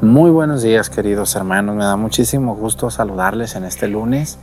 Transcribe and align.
Muy 0.00 0.30
buenos 0.30 0.62
días 0.62 0.90
queridos 0.90 1.34
hermanos, 1.34 1.74
me 1.74 1.82
da 1.82 1.96
muchísimo 1.96 2.54
gusto 2.54 2.88
saludarles 2.88 3.56
en 3.56 3.64
este 3.64 3.88
lunes, 3.88 4.38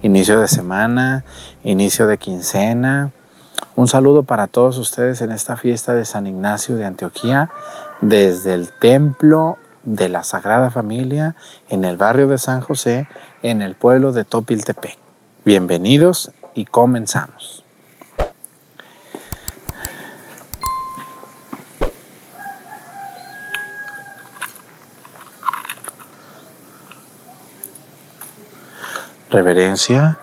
inicio 0.00 0.38
de 0.38 0.46
semana, 0.46 1.24
inicio 1.64 2.06
de 2.06 2.18
quincena. 2.18 3.10
Un 3.74 3.88
saludo 3.88 4.22
para 4.22 4.46
todos 4.46 4.78
ustedes 4.78 5.20
en 5.20 5.32
esta 5.32 5.56
fiesta 5.56 5.92
de 5.92 6.04
San 6.04 6.28
Ignacio 6.28 6.76
de 6.76 6.84
Antioquía 6.84 7.50
desde 8.00 8.54
el 8.54 8.68
templo 8.70 9.58
de 9.82 10.08
la 10.08 10.22
Sagrada 10.22 10.70
Familia 10.70 11.34
en 11.68 11.84
el 11.84 11.96
barrio 11.96 12.28
de 12.28 12.38
San 12.38 12.60
José 12.60 13.08
en 13.42 13.60
el 13.60 13.74
pueblo 13.74 14.12
de 14.12 14.24
Topiltepec. 14.24 14.98
Bienvenidos 15.44 16.30
y 16.54 16.66
comenzamos. 16.66 17.61
Reverencia 29.32 30.18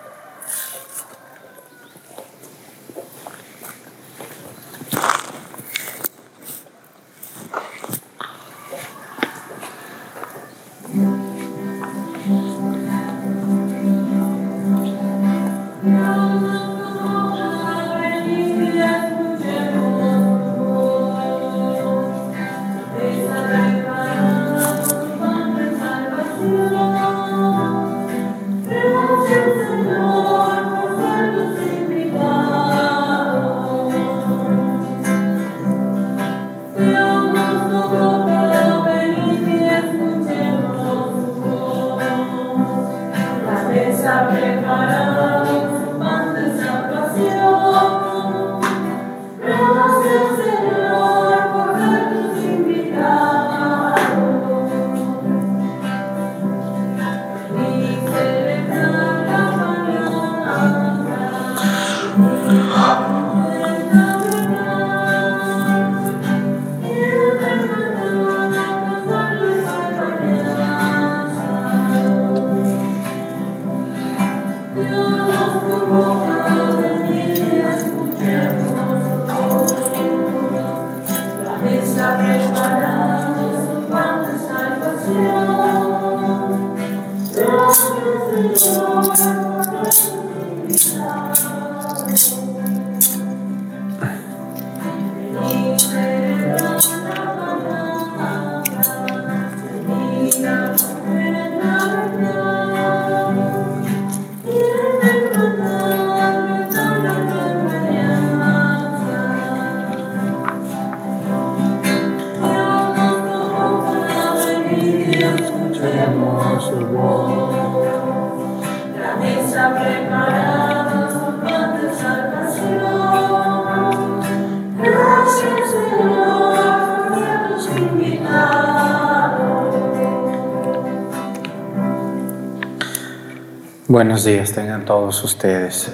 Buenos 134.00 134.24
días 134.24 134.52
tengan 134.52 134.86
todos 134.86 135.22
ustedes. 135.24 135.92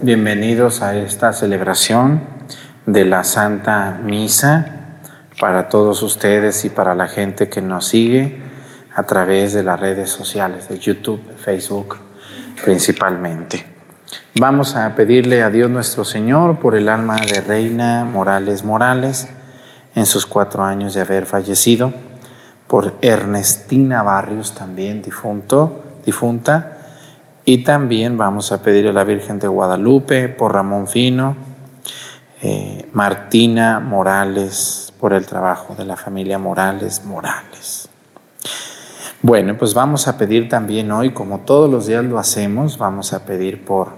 Bienvenidos 0.00 0.80
a 0.80 0.96
esta 0.96 1.34
celebración 1.34 2.22
de 2.86 3.04
la 3.04 3.24
Santa 3.24 4.00
Misa 4.02 4.96
para 5.38 5.68
todos 5.68 6.02
ustedes 6.02 6.64
y 6.64 6.70
para 6.70 6.94
la 6.94 7.06
gente 7.06 7.50
que 7.50 7.60
nos 7.60 7.88
sigue 7.88 8.40
a 8.94 9.02
través 9.02 9.52
de 9.52 9.62
las 9.62 9.78
redes 9.78 10.08
sociales, 10.08 10.70
de 10.70 10.78
YouTube, 10.78 11.20
Facebook 11.36 11.98
principalmente. 12.64 13.66
Vamos 14.36 14.74
a 14.74 14.94
pedirle 14.94 15.42
a 15.42 15.50
Dios 15.50 15.68
nuestro 15.68 16.06
Señor 16.06 16.58
por 16.58 16.74
el 16.74 16.88
alma 16.88 17.16
de 17.16 17.42
Reina 17.42 18.06
Morales 18.06 18.64
Morales 18.64 19.28
en 19.94 20.06
sus 20.06 20.24
cuatro 20.24 20.64
años 20.64 20.94
de 20.94 21.02
haber 21.02 21.26
fallecido, 21.26 21.92
por 22.66 22.94
Ernestina 23.02 24.02
Barrios 24.02 24.54
también 24.54 25.02
difunto, 25.02 25.84
difunta, 26.06 26.73
y 27.44 27.58
también 27.58 28.16
vamos 28.16 28.52
a 28.52 28.62
pedir 28.62 28.88
a 28.88 28.92
la 28.92 29.04
Virgen 29.04 29.38
de 29.38 29.48
Guadalupe 29.48 30.28
por 30.28 30.54
Ramón 30.54 30.88
Fino, 30.88 31.36
eh, 32.42 32.88
Martina 32.92 33.80
Morales 33.80 34.92
por 34.98 35.12
el 35.12 35.26
trabajo 35.26 35.74
de 35.74 35.84
la 35.84 35.96
familia 35.96 36.38
Morales 36.38 37.04
Morales. 37.04 37.88
Bueno, 39.20 39.56
pues 39.58 39.74
vamos 39.74 40.08
a 40.08 40.16
pedir 40.16 40.48
también 40.48 40.90
hoy, 40.90 41.10
como 41.10 41.40
todos 41.40 41.70
los 41.70 41.86
días 41.86 42.04
lo 42.04 42.18
hacemos, 42.18 42.78
vamos 42.78 43.12
a 43.12 43.24
pedir 43.24 43.64
por, 43.64 43.88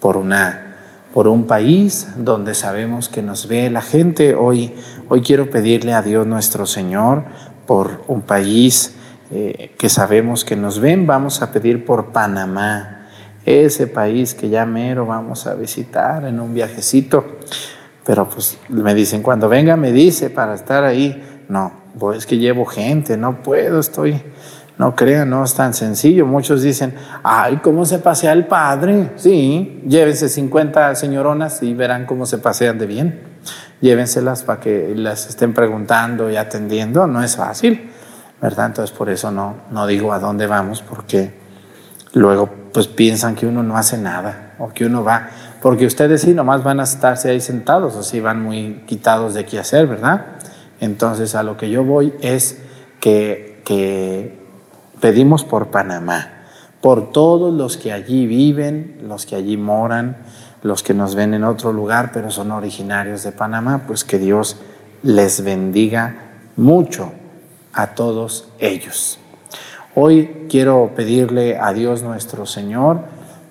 por, 0.00 0.16
una, 0.16 0.76
por 1.12 1.28
un 1.28 1.46
país 1.46 2.08
donde 2.16 2.54
sabemos 2.54 3.08
que 3.08 3.22
nos 3.22 3.48
ve 3.48 3.70
la 3.70 3.82
gente. 3.82 4.34
Hoy, 4.34 4.74
hoy 5.08 5.22
quiero 5.22 5.50
pedirle 5.50 5.92
a 5.92 6.02
Dios 6.02 6.26
nuestro 6.26 6.66
Señor 6.66 7.24
por 7.66 8.02
un 8.06 8.22
país 8.22 8.94
eh, 9.30 9.72
que 9.78 9.88
sabemos 9.88 10.44
que 10.44 10.56
nos 10.56 10.80
ven, 10.80 11.06
vamos 11.06 11.42
a 11.42 11.52
pedir 11.52 11.84
por 11.84 12.12
Panamá, 12.12 13.00
ese 13.44 13.86
país 13.86 14.34
que 14.34 14.48
ya 14.48 14.66
mero 14.66 15.06
vamos 15.06 15.46
a 15.46 15.54
visitar 15.54 16.24
en 16.24 16.40
un 16.40 16.54
viajecito. 16.54 17.38
Pero 18.04 18.28
pues 18.28 18.58
me 18.68 18.94
dicen, 18.94 19.22
cuando 19.22 19.48
venga 19.48 19.76
me 19.76 19.92
dice 19.92 20.30
para 20.30 20.54
estar 20.54 20.84
ahí. 20.84 21.44
No, 21.48 21.72
pues 21.98 22.18
es 22.18 22.26
que 22.26 22.38
llevo 22.38 22.64
gente, 22.64 23.16
no 23.16 23.42
puedo, 23.42 23.80
estoy, 23.80 24.22
no 24.78 24.94
crean, 24.94 25.30
no 25.30 25.44
es 25.44 25.54
tan 25.54 25.74
sencillo. 25.74 26.26
Muchos 26.26 26.62
dicen, 26.62 26.94
ay, 27.22 27.58
¿cómo 27.62 27.84
se 27.84 27.98
pasea 27.98 28.32
el 28.32 28.46
padre? 28.46 29.10
Sí, 29.16 29.82
llévense 29.86 30.28
50 30.28 30.94
señoronas 30.94 31.62
y 31.62 31.74
verán 31.74 32.06
cómo 32.06 32.26
se 32.26 32.38
pasean 32.38 32.78
de 32.78 32.86
bien. 32.86 33.20
Llévenselas 33.80 34.42
para 34.42 34.60
que 34.60 34.92
las 34.94 35.28
estén 35.28 35.54
preguntando 35.54 36.30
y 36.30 36.36
atendiendo, 36.36 37.06
no 37.06 37.22
es 37.22 37.36
fácil. 37.36 37.90
¿Verdad? 38.40 38.66
Entonces 38.66 38.96
por 38.96 39.10
eso 39.10 39.30
no, 39.30 39.56
no 39.70 39.86
digo 39.86 40.12
a 40.12 40.18
dónde 40.18 40.46
vamos, 40.46 40.82
porque 40.82 41.32
luego 42.12 42.48
pues 42.72 42.86
piensan 42.86 43.34
que 43.34 43.46
uno 43.46 43.62
no 43.62 43.76
hace 43.76 43.98
nada 43.98 44.54
o 44.58 44.68
que 44.68 44.86
uno 44.86 45.04
va, 45.04 45.30
porque 45.60 45.86
ustedes 45.86 46.22
sí 46.22 46.32
nomás 46.32 46.62
van 46.62 46.80
a 46.80 46.84
estarse 46.84 47.30
ahí 47.30 47.40
sentados 47.40 47.94
o 47.96 48.02
sí 48.02 48.20
van 48.20 48.42
muy 48.42 48.82
quitados 48.86 49.34
de 49.34 49.44
qué 49.44 49.58
hacer, 49.58 49.86
¿verdad? 49.86 50.26
Entonces 50.80 51.34
a 51.34 51.42
lo 51.42 51.56
que 51.56 51.70
yo 51.70 51.84
voy 51.84 52.14
es 52.20 52.58
que, 53.00 53.62
que 53.64 54.38
pedimos 55.00 55.44
por 55.44 55.68
Panamá, 55.68 56.44
por 56.80 57.12
todos 57.12 57.52
los 57.52 57.76
que 57.76 57.92
allí 57.92 58.26
viven, 58.26 59.00
los 59.06 59.26
que 59.26 59.36
allí 59.36 59.56
moran, 59.56 60.16
los 60.62 60.82
que 60.82 60.94
nos 60.94 61.14
ven 61.14 61.34
en 61.34 61.44
otro 61.44 61.72
lugar, 61.72 62.10
pero 62.12 62.30
son 62.30 62.52
originarios 62.52 63.22
de 63.22 63.32
Panamá, 63.32 63.82
pues 63.86 64.04
que 64.04 64.18
Dios 64.18 64.56
les 65.02 65.42
bendiga 65.42 66.14
mucho 66.56 67.12
a 67.72 67.88
todos 67.88 68.48
ellos. 68.58 69.18
Hoy 69.94 70.46
quiero 70.48 70.92
pedirle 70.94 71.58
a 71.58 71.72
Dios 71.72 72.02
nuestro 72.02 72.46
Señor 72.46 73.00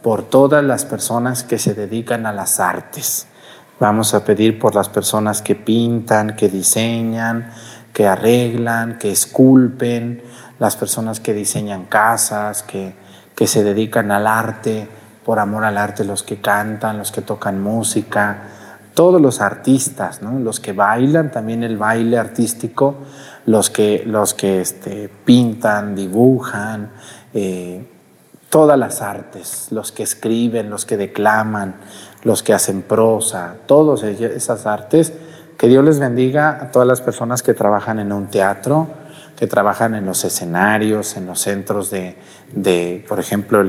por 0.01 0.23
todas 0.23 0.63
las 0.63 0.85
personas 0.85 1.43
que 1.43 1.59
se 1.59 1.73
dedican 1.73 2.25
a 2.25 2.33
las 2.33 2.59
artes. 2.59 3.27
Vamos 3.79 4.13
a 4.13 4.23
pedir 4.23 4.59
por 4.59 4.75
las 4.75 4.89
personas 4.89 5.41
que 5.41 5.55
pintan, 5.55 6.35
que 6.35 6.49
diseñan, 6.49 7.51
que 7.93 8.07
arreglan, 8.07 8.97
que 8.97 9.11
esculpen, 9.11 10.21
las 10.59 10.75
personas 10.75 11.19
que 11.19 11.33
diseñan 11.33 11.85
casas, 11.85 12.63
que, 12.63 12.93
que 13.35 13.47
se 13.47 13.63
dedican 13.63 14.11
al 14.11 14.27
arte, 14.27 14.87
por 15.25 15.39
amor 15.39 15.63
al 15.63 15.77
arte, 15.77 16.03
los 16.03 16.23
que 16.23 16.41
cantan, 16.41 16.97
los 16.97 17.11
que 17.11 17.21
tocan 17.21 17.61
música, 17.61 18.37
todos 18.99 19.21
los 19.21 19.39
artistas, 19.39 20.21
los 20.21 20.59
que 20.59 20.73
bailan, 20.73 21.31
también 21.31 21.63
el 21.63 21.77
baile 21.77 22.17
artístico, 22.17 22.95
los 23.45 23.69
que, 23.69 24.03
los 24.05 24.33
que 24.33 24.59
este, 24.59 25.09
pintan, 25.23 25.95
dibujan, 25.95 26.91
eh, 27.33 27.87
todas 28.49 28.77
las 28.77 29.01
artes, 29.01 29.67
los 29.71 29.93
que 29.93 30.03
escriben, 30.03 30.69
los 30.69 30.85
que 30.85 30.97
declaman, 30.97 31.75
los 32.23 32.43
que 32.43 32.53
hacen 32.53 32.81
prosa, 32.81 33.55
todas 33.67 34.03
esas 34.03 34.65
artes. 34.65 35.13
Que 35.57 35.69
Dios 35.69 35.85
les 35.85 35.97
bendiga 35.97 36.59
a 36.61 36.69
todas 36.69 36.85
las 36.85 36.99
personas 36.99 37.41
que 37.41 37.53
trabajan 37.53 37.99
en 37.99 38.11
un 38.11 38.27
teatro, 38.27 38.89
que 39.37 39.47
trabajan 39.47 39.95
en 39.95 40.05
los 40.05 40.25
escenarios, 40.25 41.15
en 41.15 41.25
los 41.25 41.39
centros 41.39 41.89
de, 41.89 43.05
por 43.07 43.21
ejemplo, 43.21 43.63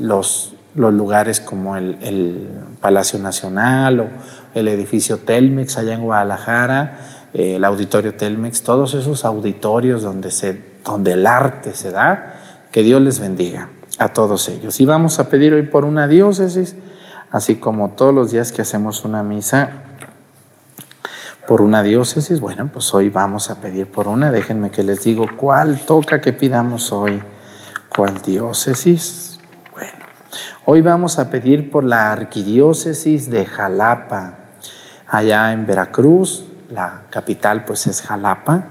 los, 0.00 0.55
los 0.76 0.92
lugares 0.92 1.40
como 1.40 1.76
el, 1.76 2.48
Palacio 2.80 3.18
Nacional 3.18 4.00
o 4.00 4.08
el 4.54 4.68
edificio 4.68 5.18
Telmex 5.18 5.78
allá 5.78 5.94
en 5.94 6.02
Guadalajara, 6.02 6.98
el 7.32 7.64
auditorio 7.64 8.14
Telmex, 8.14 8.62
todos 8.62 8.94
esos 8.94 9.24
auditorios 9.24 10.02
donde, 10.02 10.30
se, 10.30 10.62
donde 10.84 11.12
el 11.12 11.26
arte 11.26 11.74
se 11.74 11.90
da, 11.90 12.34
que 12.70 12.82
Dios 12.82 13.02
les 13.02 13.18
bendiga 13.18 13.70
a 13.98 14.08
todos 14.08 14.48
ellos. 14.48 14.78
Y 14.80 14.84
vamos 14.84 15.18
a 15.18 15.28
pedir 15.28 15.54
hoy 15.54 15.62
por 15.62 15.84
una 15.84 16.06
diócesis, 16.06 16.76
así 17.30 17.56
como 17.56 17.90
todos 17.90 18.14
los 18.14 18.30
días 18.30 18.52
que 18.52 18.62
hacemos 18.62 19.04
una 19.04 19.22
misa 19.22 19.70
por 21.46 21.62
una 21.62 21.82
diócesis, 21.82 22.40
bueno, 22.40 22.68
pues 22.72 22.92
hoy 22.92 23.08
vamos 23.08 23.50
a 23.50 23.60
pedir 23.60 23.86
por 23.86 24.08
una. 24.08 24.32
Déjenme 24.32 24.70
que 24.70 24.82
les 24.82 25.04
digo 25.04 25.26
cuál 25.36 25.80
toca 25.86 26.20
que 26.20 26.32
pidamos 26.32 26.92
hoy. 26.92 27.22
¿Cuál 27.88 28.20
diócesis? 28.20 29.35
Hoy 30.68 30.80
vamos 30.80 31.20
a 31.20 31.30
pedir 31.30 31.70
por 31.70 31.84
la 31.84 32.10
arquidiócesis 32.10 33.30
de 33.30 33.46
Jalapa, 33.46 34.34
allá 35.06 35.52
en 35.52 35.64
Veracruz, 35.64 36.44
la 36.68 37.02
capital 37.08 37.64
pues 37.64 37.86
es 37.86 38.02
Jalapa. 38.02 38.64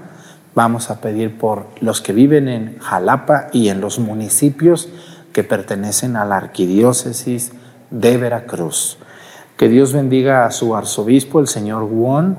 Vamos 0.54 0.90
a 0.90 1.00
pedir 1.00 1.38
por 1.38 1.68
los 1.80 2.02
que 2.02 2.12
viven 2.12 2.48
en 2.48 2.78
Jalapa 2.80 3.46
y 3.50 3.70
en 3.70 3.80
los 3.80 3.98
municipios 3.98 4.90
que 5.32 5.42
pertenecen 5.42 6.16
a 6.16 6.26
la 6.26 6.36
arquidiócesis 6.36 7.52
de 7.90 8.18
Veracruz. 8.18 8.98
Que 9.56 9.70
Dios 9.70 9.94
bendiga 9.94 10.44
a 10.44 10.50
su 10.50 10.76
arzobispo, 10.76 11.40
el 11.40 11.48
señor 11.48 11.84
Won, 11.84 12.38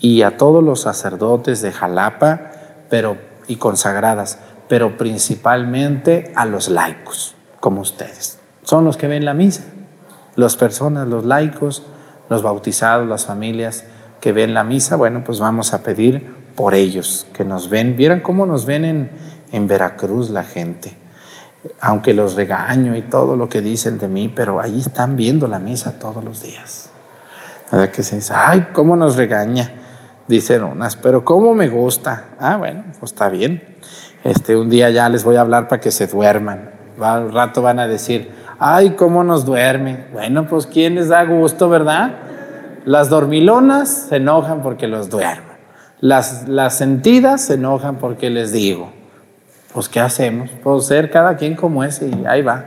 y 0.00 0.20
a 0.20 0.36
todos 0.36 0.62
los 0.62 0.82
sacerdotes 0.82 1.62
de 1.62 1.72
Jalapa 1.72 2.52
pero, 2.90 3.16
y 3.48 3.56
consagradas, 3.56 4.38
pero 4.68 4.98
principalmente 4.98 6.30
a 6.36 6.44
los 6.44 6.68
laicos, 6.68 7.34
como 7.58 7.80
ustedes. 7.80 8.41
Son 8.62 8.84
los 8.84 8.96
que 8.96 9.08
ven 9.08 9.24
la 9.24 9.34
misa, 9.34 9.64
las 10.36 10.56
personas, 10.56 11.08
los 11.08 11.24
laicos, 11.24 11.82
los 12.28 12.42
bautizados, 12.42 13.08
las 13.08 13.26
familias 13.26 13.84
que 14.20 14.32
ven 14.32 14.54
la 14.54 14.64
misa. 14.64 14.96
Bueno, 14.96 15.22
pues 15.24 15.40
vamos 15.40 15.74
a 15.74 15.82
pedir 15.82 16.34
por 16.54 16.74
ellos, 16.74 17.26
que 17.32 17.44
nos 17.44 17.68
ven. 17.68 17.96
Vieran 17.96 18.20
cómo 18.20 18.46
nos 18.46 18.66
ven 18.66 18.84
en, 18.84 19.10
en 19.52 19.66
Veracruz 19.66 20.30
la 20.30 20.44
gente 20.44 21.02
aunque 21.80 22.12
los 22.12 22.34
regaño 22.34 22.96
y 22.96 23.02
todo 23.02 23.36
lo 23.36 23.48
que 23.48 23.60
dicen 23.60 23.98
de 23.98 24.08
mí, 24.08 24.32
pero 24.34 24.60
ahí 24.60 24.80
están 24.80 25.16
viendo 25.16 25.46
la 25.46 25.58
misa 25.58 25.98
todos 25.98 26.22
los 26.24 26.42
días. 26.42 26.90
¿Verdad 27.70 27.90
que 27.90 28.02
se 28.02 28.16
dice, 28.16 28.34
ay, 28.36 28.68
cómo 28.72 28.96
nos 28.96 29.16
regaña? 29.16 29.72
Dicen 30.28 30.62
unas, 30.62 30.96
pero 30.96 31.24
cómo 31.24 31.54
me 31.54 31.68
gusta. 31.68 32.30
Ah, 32.38 32.56
bueno, 32.56 32.84
pues 32.98 33.12
está 33.12 33.28
bien. 33.28 33.62
Este, 34.24 34.56
un 34.56 34.70
día 34.70 34.90
ya 34.90 35.08
les 35.08 35.24
voy 35.24 35.36
a 35.36 35.40
hablar 35.40 35.68
para 35.68 35.80
que 35.80 35.90
se 35.90 36.06
duerman. 36.06 36.70
Al 37.00 37.32
rato 37.32 37.62
van 37.62 37.78
a 37.78 37.88
decir, 37.88 38.30
ay, 38.62 38.90
cómo 38.90 39.24
nos 39.24 39.44
duerme. 39.44 40.04
Bueno, 40.12 40.46
pues 40.46 40.66
¿quién 40.66 40.94
les 40.94 41.08
da 41.08 41.24
gusto, 41.24 41.68
verdad? 41.68 42.12
Las 42.84 43.08
dormilonas 43.08 44.06
se 44.08 44.16
enojan 44.16 44.62
porque 44.62 44.86
los 44.86 45.10
duermo. 45.10 45.52
Las, 46.00 46.44
sentidas 46.74 47.42
se 47.42 47.54
enojan 47.54 47.96
porque 47.96 48.30
les 48.30 48.52
digo. 48.52 48.92
Pues 49.74 49.88
¿qué 49.88 50.00
hacemos? 50.00 50.50
Pues 50.62 50.86
ser 50.86 51.10
cada 51.10 51.36
quien 51.36 51.56
como 51.56 51.82
es 51.82 52.00
y 52.02 52.24
ahí 52.26 52.42
va. 52.42 52.64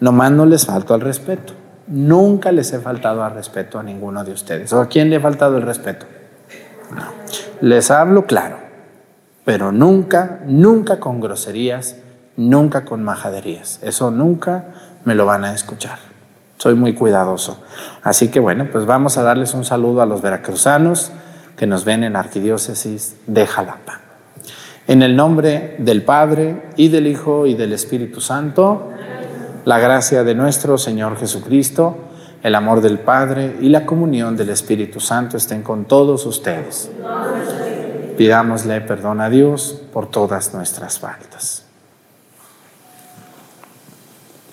Nomás 0.00 0.32
no 0.32 0.46
les 0.46 0.66
falto 0.66 0.94
al 0.94 1.00
respeto. 1.00 1.52
Nunca 1.86 2.50
les 2.50 2.72
he 2.72 2.80
faltado 2.80 3.22
al 3.22 3.34
respeto 3.34 3.78
a 3.78 3.82
ninguno 3.82 4.24
de 4.24 4.32
ustedes. 4.32 4.72
¿O 4.72 4.80
a 4.80 4.88
quién 4.88 5.10
le 5.10 5.16
he 5.16 5.20
faltado 5.20 5.56
el 5.56 5.62
respeto? 5.62 6.06
No. 6.94 7.04
Les 7.60 7.90
hablo 7.90 8.26
claro, 8.26 8.56
pero 9.44 9.70
nunca, 9.70 10.40
nunca 10.46 10.98
con 10.98 11.20
groserías, 11.20 11.96
nunca 12.36 12.84
con 12.84 13.04
majaderías. 13.04 13.80
Eso 13.82 14.10
nunca 14.10 14.66
me 15.04 15.14
lo 15.14 15.26
van 15.26 15.44
a 15.44 15.54
escuchar. 15.54 15.98
Soy 16.58 16.74
muy 16.74 16.94
cuidadoso. 16.94 17.62
Así 18.02 18.28
que 18.28 18.38
bueno, 18.38 18.68
pues 18.70 18.84
vamos 18.84 19.16
a 19.16 19.22
darles 19.22 19.54
un 19.54 19.64
saludo 19.64 20.02
a 20.02 20.06
los 20.06 20.20
veracruzanos 20.20 21.10
que 21.56 21.66
nos 21.66 21.84
ven 21.84 22.04
en 22.04 22.16
Arquidiócesis 22.16 23.16
de 23.26 23.46
Jalapa. 23.46 24.00
En 24.86 25.02
el 25.02 25.16
nombre 25.16 25.76
del 25.78 26.02
Padre 26.02 26.70
y 26.76 26.88
del 26.88 27.06
Hijo 27.06 27.46
y 27.46 27.54
del 27.54 27.72
Espíritu 27.72 28.20
Santo, 28.20 28.90
la 29.64 29.78
gracia 29.78 30.24
de 30.24 30.34
nuestro 30.34 30.78
Señor 30.78 31.16
Jesucristo, 31.16 31.96
el 32.42 32.54
amor 32.54 32.80
del 32.80 32.98
Padre 32.98 33.56
y 33.60 33.68
la 33.68 33.86
comunión 33.86 34.36
del 34.36 34.50
Espíritu 34.50 35.00
Santo 35.00 35.36
estén 35.36 35.62
con 35.62 35.84
todos 35.84 36.26
ustedes. 36.26 36.90
Pidámosle 38.16 38.80
perdón 38.80 39.20
a 39.20 39.30
Dios 39.30 39.80
por 39.92 40.10
todas 40.10 40.52
nuestras 40.54 40.98
faltas. 40.98 41.69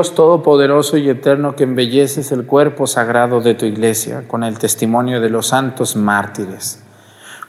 Dios 0.00 0.14
Todopoderoso 0.14 0.96
y 0.96 1.10
Eterno 1.10 1.54
que 1.54 1.64
embelleces 1.64 2.32
el 2.32 2.46
cuerpo 2.46 2.86
sagrado 2.86 3.42
de 3.42 3.52
tu 3.52 3.66
iglesia 3.66 4.24
con 4.26 4.44
el 4.44 4.58
testimonio 4.58 5.20
de 5.20 5.28
los 5.28 5.48
santos 5.48 5.94
mártires, 5.94 6.82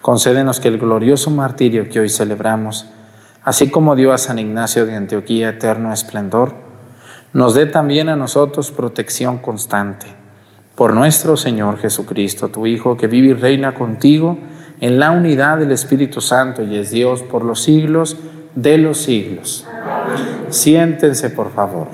concédenos 0.01 0.59
que 0.59 0.67
el 0.67 0.77
glorioso 0.77 1.31
martirio 1.31 1.87
que 1.87 2.01
hoy 2.01 2.09
celebramos, 2.09 2.87
así 3.45 3.69
como 3.69 3.95
dio 3.95 4.11
a 4.11 4.17
San 4.17 4.37
Ignacio 4.37 4.85
de 4.85 4.97
Antioquía 4.97 5.47
eterno 5.47 5.93
esplendor, 5.93 6.53
nos 7.31 7.53
dé 7.53 7.67
también 7.67 8.09
a 8.09 8.17
nosotros 8.17 8.69
protección 8.71 9.37
constante. 9.37 10.07
Por 10.75 10.93
nuestro 10.93 11.37
Señor 11.37 11.77
Jesucristo, 11.77 12.49
tu 12.49 12.67
Hijo, 12.67 12.97
que 12.97 13.07
vive 13.07 13.29
y 13.29 13.33
reina 13.33 13.73
contigo 13.73 14.37
en 14.81 14.99
la 14.99 15.11
unidad 15.11 15.57
del 15.57 15.71
Espíritu 15.71 16.19
Santo 16.19 16.63
y 16.63 16.75
es 16.75 16.91
Dios 16.91 17.23
por 17.23 17.45
los 17.45 17.63
siglos 17.63 18.17
de 18.55 18.77
los 18.77 18.97
siglos. 18.97 19.65
Siéntense, 20.49 21.29
por 21.29 21.53
favor. 21.53 21.87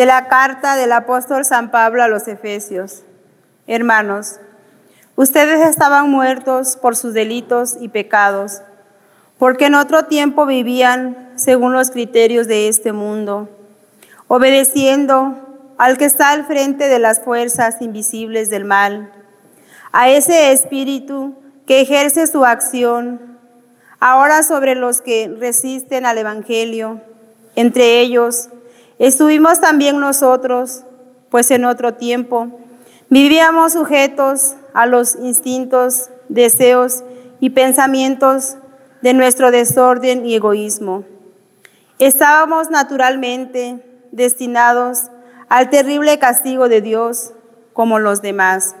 De 0.00 0.06
la 0.06 0.28
carta 0.28 0.76
del 0.76 0.92
apóstol 0.92 1.44
San 1.44 1.70
Pablo 1.70 2.02
a 2.02 2.08
los 2.08 2.26
Efesios. 2.26 3.02
Hermanos, 3.66 4.40
ustedes 5.14 5.60
estaban 5.68 6.08
muertos 6.08 6.78
por 6.78 6.96
sus 6.96 7.12
delitos 7.12 7.76
y 7.78 7.90
pecados, 7.90 8.62
porque 9.38 9.66
en 9.66 9.74
otro 9.74 10.06
tiempo 10.06 10.46
vivían 10.46 11.30
según 11.36 11.74
los 11.74 11.90
criterios 11.90 12.46
de 12.46 12.68
este 12.68 12.94
mundo, 12.94 13.50
obedeciendo 14.26 15.36
al 15.76 15.98
que 15.98 16.06
está 16.06 16.30
al 16.30 16.46
frente 16.46 16.88
de 16.88 16.98
las 16.98 17.20
fuerzas 17.20 17.82
invisibles 17.82 18.48
del 18.48 18.64
mal, 18.64 19.12
a 19.92 20.08
ese 20.08 20.52
espíritu 20.52 21.34
que 21.66 21.82
ejerce 21.82 22.26
su 22.26 22.46
acción 22.46 23.38
ahora 23.98 24.44
sobre 24.44 24.76
los 24.76 25.02
que 25.02 25.30
resisten 25.38 26.06
al 26.06 26.16
Evangelio, 26.16 27.02
entre 27.54 28.00
ellos, 28.00 28.48
Estuvimos 29.00 29.62
también 29.62 29.98
nosotros, 29.98 30.84
pues 31.30 31.50
en 31.50 31.64
otro 31.64 31.94
tiempo 31.94 32.48
vivíamos 33.08 33.72
sujetos 33.72 34.56
a 34.74 34.84
los 34.84 35.16
instintos, 35.16 36.10
deseos 36.28 37.02
y 37.40 37.48
pensamientos 37.48 38.58
de 39.00 39.14
nuestro 39.14 39.50
desorden 39.50 40.26
y 40.26 40.34
egoísmo. 40.34 41.04
Estábamos 41.98 42.68
naturalmente 42.68 43.82
destinados 44.12 45.04
al 45.48 45.70
terrible 45.70 46.18
castigo 46.18 46.68
de 46.68 46.82
Dios 46.82 47.32
como 47.72 47.98
los 48.00 48.20
demás. 48.20 48.74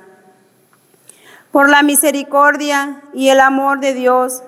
Por 1.50 1.70
la 1.70 1.82
misericordia 1.82 3.04
y 3.14 3.30
el 3.30 3.40
amor 3.40 3.80
de 3.80 3.94
Dios 3.94 4.42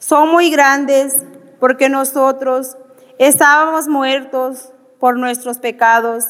son 0.00 0.32
muy 0.32 0.50
grandes 0.50 1.14
porque 1.60 1.88
nosotros 1.88 2.76
estábamos 3.20 3.86
muertos 3.86 4.70
por 5.04 5.18
nuestros 5.18 5.58
pecados, 5.58 6.24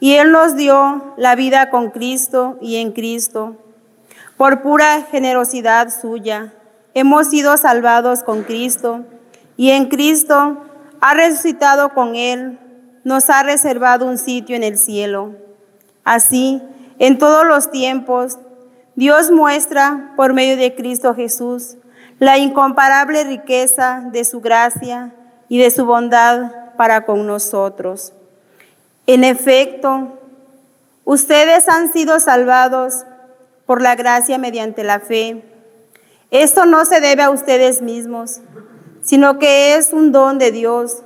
y 0.00 0.14
Él 0.14 0.32
nos 0.32 0.56
dio 0.56 1.14
la 1.16 1.36
vida 1.36 1.70
con 1.70 1.90
Cristo 1.90 2.58
y 2.60 2.78
en 2.78 2.90
Cristo. 2.90 3.58
Por 4.36 4.60
pura 4.60 5.02
generosidad 5.08 5.90
suya, 5.90 6.52
hemos 6.94 7.28
sido 7.28 7.56
salvados 7.56 8.24
con 8.24 8.42
Cristo, 8.42 9.04
y 9.56 9.70
en 9.70 9.86
Cristo 9.86 10.64
ha 11.00 11.14
resucitado 11.14 11.90
con 11.90 12.16
Él, 12.16 12.58
nos 13.04 13.30
ha 13.30 13.44
reservado 13.44 14.06
un 14.06 14.18
sitio 14.18 14.56
en 14.56 14.64
el 14.64 14.78
cielo. 14.78 15.36
Así, 16.02 16.60
en 16.98 17.18
todos 17.18 17.46
los 17.46 17.70
tiempos, 17.70 18.36
Dios 18.96 19.30
muestra 19.30 20.12
por 20.16 20.32
medio 20.32 20.56
de 20.56 20.74
Cristo 20.74 21.14
Jesús 21.14 21.76
la 22.18 22.36
incomparable 22.36 23.22
riqueza 23.22 24.02
de 24.10 24.24
su 24.24 24.40
gracia 24.40 25.14
y 25.48 25.58
de 25.58 25.70
su 25.70 25.86
bondad 25.86 26.65
para 26.76 27.04
con 27.04 27.26
nosotros. 27.26 28.12
En 29.06 29.24
efecto, 29.24 30.18
ustedes 31.04 31.68
han 31.68 31.92
sido 31.92 32.20
salvados 32.20 33.04
por 33.66 33.82
la 33.82 33.94
gracia 33.94 34.38
mediante 34.38 34.84
la 34.84 35.00
fe. 35.00 35.42
Esto 36.30 36.66
no 36.66 36.84
se 36.84 37.00
debe 37.00 37.22
a 37.22 37.30
ustedes 37.30 37.82
mismos, 37.82 38.40
sino 39.02 39.38
que 39.38 39.76
es 39.76 39.92
un 39.92 40.12
don 40.12 40.38
de 40.38 40.52
Dios. 40.52 41.02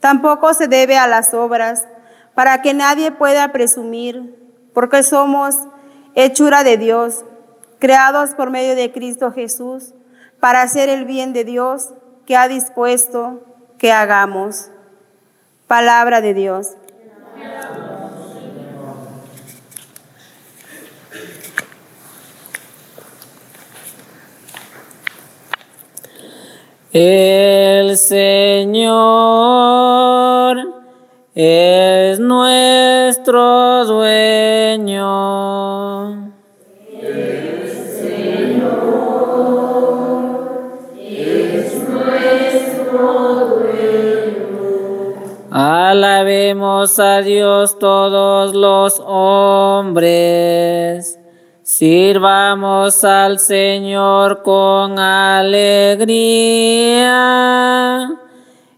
Tampoco 0.00 0.54
se 0.54 0.68
debe 0.68 0.96
a 0.96 1.06
las 1.06 1.34
obras, 1.34 1.84
para 2.34 2.60
que 2.60 2.74
nadie 2.74 3.12
pueda 3.12 3.50
presumir, 3.50 4.34
porque 4.74 5.02
somos 5.02 5.56
hechura 6.14 6.64
de 6.64 6.76
Dios, 6.76 7.24
creados 7.78 8.34
por 8.34 8.50
medio 8.50 8.76
de 8.76 8.92
Cristo 8.92 9.32
Jesús, 9.32 9.94
para 10.38 10.60
hacer 10.60 10.90
el 10.90 11.06
bien 11.06 11.32
de 11.32 11.44
Dios 11.44 11.94
que 12.26 12.36
ha 12.36 12.46
dispuesto 12.46 13.40
que 13.78 13.90
hagamos. 13.90 14.70
Palabra 15.66 16.20
de 16.20 16.32
Dios. 16.32 16.76
El 26.92 27.96
Señor 27.98 28.96
es 31.34 32.20
nuestro 32.20 33.84
dueño. 33.86 35.26
Alabemos 45.58 46.98
a 46.98 47.22
Dios 47.22 47.78
todos 47.78 48.54
los 48.54 49.00
hombres. 49.02 49.98
Sirvamos 51.62 53.02
al 53.04 53.38
Señor 53.38 54.42
con 54.42 54.98
alegría 54.98 56.26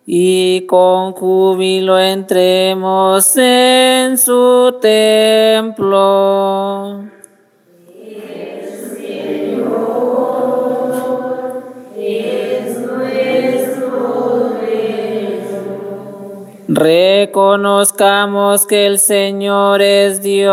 y 0.07 0.67
con 0.67 1.15
júbilo 1.15 1.99
entremos 1.99 3.37
en 3.37 4.17
su 4.17 4.79
templo. 4.81 5.99
Reconozcamos 16.71 18.67
que 18.67 18.87
el 18.87 18.99
Señor 18.99 19.81
es 19.81 20.21
Dios, 20.21 20.53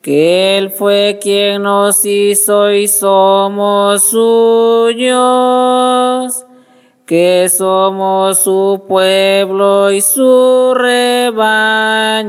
que 0.00 0.56
Él 0.56 0.70
fue 0.70 1.18
quien 1.20 1.64
nos 1.64 2.02
hizo 2.06 2.72
y 2.72 2.88
somos 2.88 4.04
suyos, 4.04 5.12
que 7.04 7.50
somos 7.50 8.38
su 8.38 8.86
pueblo 8.88 9.90
y 9.90 10.00
su 10.00 10.72
rebaño. 10.74 12.24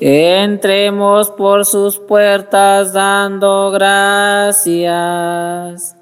Entremos 0.00 1.30
por 1.30 1.64
sus 1.64 1.98
puertas 1.98 2.92
dando 2.92 3.72
gracias. 3.72 5.96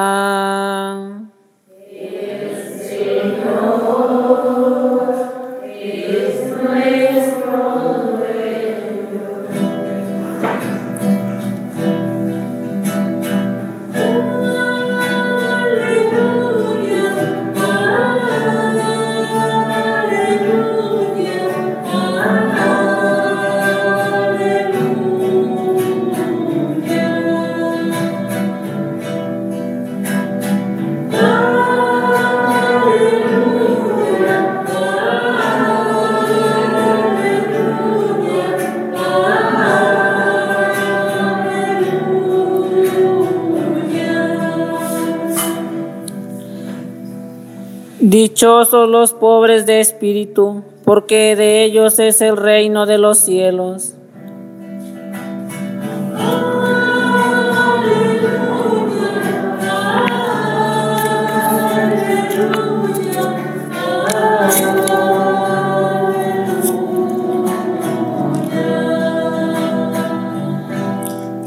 Dichosos 48.11 48.89
los 48.89 49.13
pobres 49.13 49.67
de 49.67 49.79
espíritu, 49.79 50.65
porque 50.85 51.37
de 51.37 51.63
ellos 51.63 52.01
es 52.01 52.21
el 52.21 52.37
reino 52.37 52.85
de 52.85 52.99
los 52.99 53.19
cielos. 53.19 53.95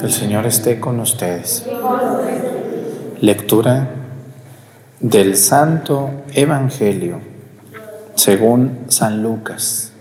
El 0.01 0.12
Señor 0.13 0.46
esté 0.46 0.79
con 0.79 1.01
ustedes. 1.01 1.67
Lectura 3.20 4.03
del 5.04 5.36
Santo 5.36 6.10
Evangelio 6.34 7.20
según 8.16 8.86
San 8.88 9.22
Lucas. 9.22 9.92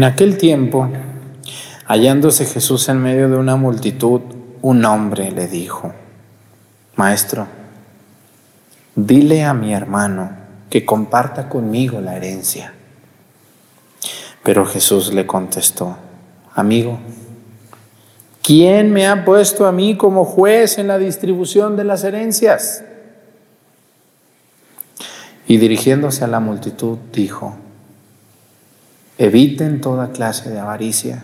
En 0.00 0.04
aquel 0.04 0.38
tiempo, 0.38 0.88
hallándose 1.84 2.46
Jesús 2.46 2.88
en 2.88 3.02
medio 3.02 3.28
de 3.28 3.36
una 3.36 3.56
multitud, 3.56 4.22
un 4.62 4.82
hombre 4.86 5.30
le 5.30 5.46
dijo, 5.46 5.92
Maestro, 6.96 7.46
dile 8.96 9.44
a 9.44 9.52
mi 9.52 9.74
hermano 9.74 10.30
que 10.70 10.86
comparta 10.86 11.50
conmigo 11.50 12.00
la 12.00 12.16
herencia. 12.16 12.72
Pero 14.42 14.64
Jesús 14.64 15.12
le 15.12 15.26
contestó, 15.26 15.98
Amigo, 16.54 16.98
¿quién 18.42 18.94
me 18.94 19.06
ha 19.06 19.26
puesto 19.26 19.66
a 19.66 19.72
mí 19.72 19.98
como 19.98 20.24
juez 20.24 20.78
en 20.78 20.86
la 20.86 20.96
distribución 20.96 21.76
de 21.76 21.84
las 21.84 22.04
herencias? 22.04 22.84
Y 25.46 25.58
dirigiéndose 25.58 26.24
a 26.24 26.26
la 26.26 26.40
multitud, 26.40 26.96
dijo, 27.12 27.54
Eviten 29.20 29.82
toda 29.82 30.12
clase 30.12 30.48
de 30.48 30.58
avaricia, 30.58 31.22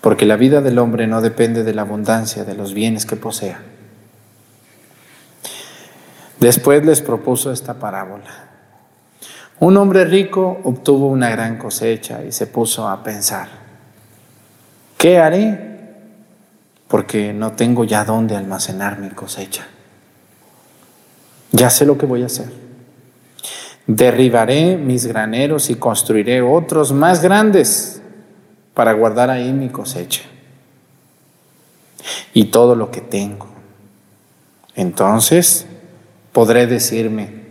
porque 0.00 0.24
la 0.24 0.36
vida 0.36 0.62
del 0.62 0.78
hombre 0.78 1.06
no 1.06 1.20
depende 1.20 1.64
de 1.64 1.74
la 1.74 1.82
abundancia 1.82 2.44
de 2.44 2.54
los 2.54 2.72
bienes 2.72 3.04
que 3.04 3.16
posea. 3.16 3.60
Después 6.40 6.82
les 6.86 7.02
propuso 7.02 7.52
esta 7.52 7.74
parábola. 7.74 8.48
Un 9.60 9.76
hombre 9.76 10.06
rico 10.06 10.62
obtuvo 10.64 11.08
una 11.08 11.28
gran 11.28 11.58
cosecha 11.58 12.24
y 12.24 12.32
se 12.32 12.46
puso 12.46 12.88
a 12.88 13.02
pensar, 13.02 13.48
¿qué 14.96 15.18
haré? 15.18 15.92
Porque 16.88 17.34
no 17.34 17.52
tengo 17.52 17.84
ya 17.84 18.02
dónde 18.02 18.34
almacenar 18.34 18.98
mi 18.98 19.10
cosecha. 19.10 19.66
Ya 21.52 21.68
sé 21.68 21.84
lo 21.84 21.98
que 21.98 22.06
voy 22.06 22.22
a 22.22 22.26
hacer 22.26 22.63
Derribaré 23.86 24.76
mis 24.76 25.06
graneros 25.06 25.68
y 25.68 25.74
construiré 25.74 26.40
otros 26.40 26.92
más 26.92 27.22
grandes 27.22 28.00
para 28.72 28.92
guardar 28.92 29.30
ahí 29.30 29.52
mi 29.52 29.68
cosecha 29.68 30.22
y 32.32 32.46
todo 32.46 32.74
lo 32.74 32.90
que 32.90 33.00
tengo. 33.00 33.46
Entonces 34.74 35.66
podré 36.32 36.66
decirme, 36.66 37.44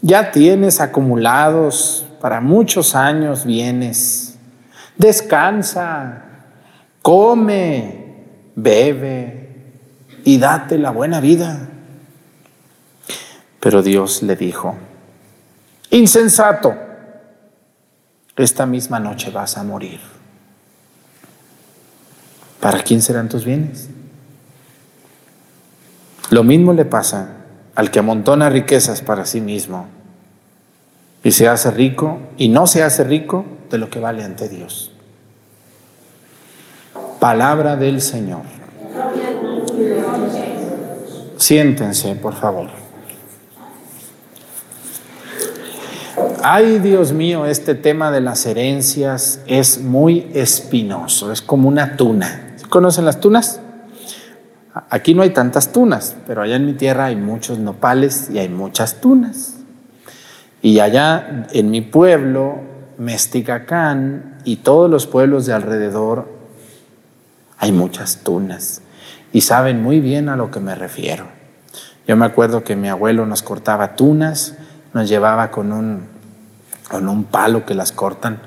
ya 0.00 0.30
tienes 0.30 0.80
acumulados 0.80 2.06
para 2.20 2.40
muchos 2.40 2.94
años 2.94 3.44
bienes, 3.44 4.38
descansa, 4.96 6.24
come, 7.02 8.14
bebe 8.54 9.48
y 10.24 10.38
date 10.38 10.78
la 10.78 10.90
buena 10.90 11.20
vida. 11.20 11.68
Pero 13.60 13.82
Dios 13.82 14.22
le 14.22 14.36
dijo, 14.36 14.76
Insensato, 15.90 16.74
esta 18.36 18.66
misma 18.66 18.98
noche 18.98 19.30
vas 19.30 19.56
a 19.56 19.62
morir. 19.62 20.00
¿Para 22.60 22.82
quién 22.82 23.02
serán 23.02 23.28
tus 23.28 23.44
bienes? 23.44 23.88
Lo 26.30 26.42
mismo 26.42 26.72
le 26.72 26.84
pasa 26.84 27.28
al 27.74 27.90
que 27.90 27.98
amontona 27.98 28.48
riquezas 28.48 29.02
para 29.02 29.26
sí 29.26 29.40
mismo 29.40 29.86
y 31.22 31.32
se 31.32 31.48
hace 31.48 31.70
rico 31.70 32.18
y 32.36 32.48
no 32.48 32.66
se 32.66 32.82
hace 32.82 33.04
rico 33.04 33.44
de 33.70 33.78
lo 33.78 33.90
que 33.90 34.00
vale 34.00 34.24
ante 34.24 34.48
Dios. 34.48 34.90
Palabra 37.20 37.76
del 37.76 38.00
Señor. 38.00 38.42
Siéntense, 41.36 42.14
por 42.16 42.34
favor. 42.34 42.83
Ay, 46.46 46.78
Dios 46.78 47.14
mío, 47.14 47.46
este 47.46 47.74
tema 47.74 48.10
de 48.10 48.20
las 48.20 48.44
herencias 48.44 49.40
es 49.46 49.80
muy 49.80 50.30
espinoso, 50.34 51.32
es 51.32 51.40
como 51.40 51.70
una 51.70 51.96
tuna. 51.96 52.54
¿Conocen 52.68 53.06
las 53.06 53.18
tunas? 53.18 53.62
Aquí 54.90 55.14
no 55.14 55.22
hay 55.22 55.30
tantas 55.30 55.72
tunas, 55.72 56.14
pero 56.26 56.42
allá 56.42 56.56
en 56.56 56.66
mi 56.66 56.74
tierra 56.74 57.06
hay 57.06 57.16
muchos 57.16 57.58
nopales 57.58 58.28
y 58.30 58.40
hay 58.40 58.50
muchas 58.50 59.00
tunas. 59.00 59.54
Y 60.60 60.80
allá 60.80 61.46
en 61.50 61.70
mi 61.70 61.80
pueblo, 61.80 62.58
Mesticacán 62.98 64.36
y 64.44 64.56
todos 64.56 64.90
los 64.90 65.06
pueblos 65.06 65.46
de 65.46 65.54
alrededor, 65.54 66.28
hay 67.56 67.72
muchas 67.72 68.18
tunas. 68.18 68.82
Y 69.32 69.40
saben 69.40 69.82
muy 69.82 69.98
bien 69.98 70.28
a 70.28 70.36
lo 70.36 70.50
que 70.50 70.60
me 70.60 70.74
refiero. 70.74 71.24
Yo 72.06 72.18
me 72.18 72.26
acuerdo 72.26 72.64
que 72.64 72.76
mi 72.76 72.88
abuelo 72.88 73.24
nos 73.24 73.42
cortaba 73.42 73.96
tunas, 73.96 74.56
nos 74.92 75.08
llevaba 75.08 75.50
con 75.50 75.72
un, 75.72 76.13
con 76.88 77.08
un 77.08 77.24
palo 77.24 77.64
que 77.64 77.74
las 77.74 77.92
cortan 77.92 78.40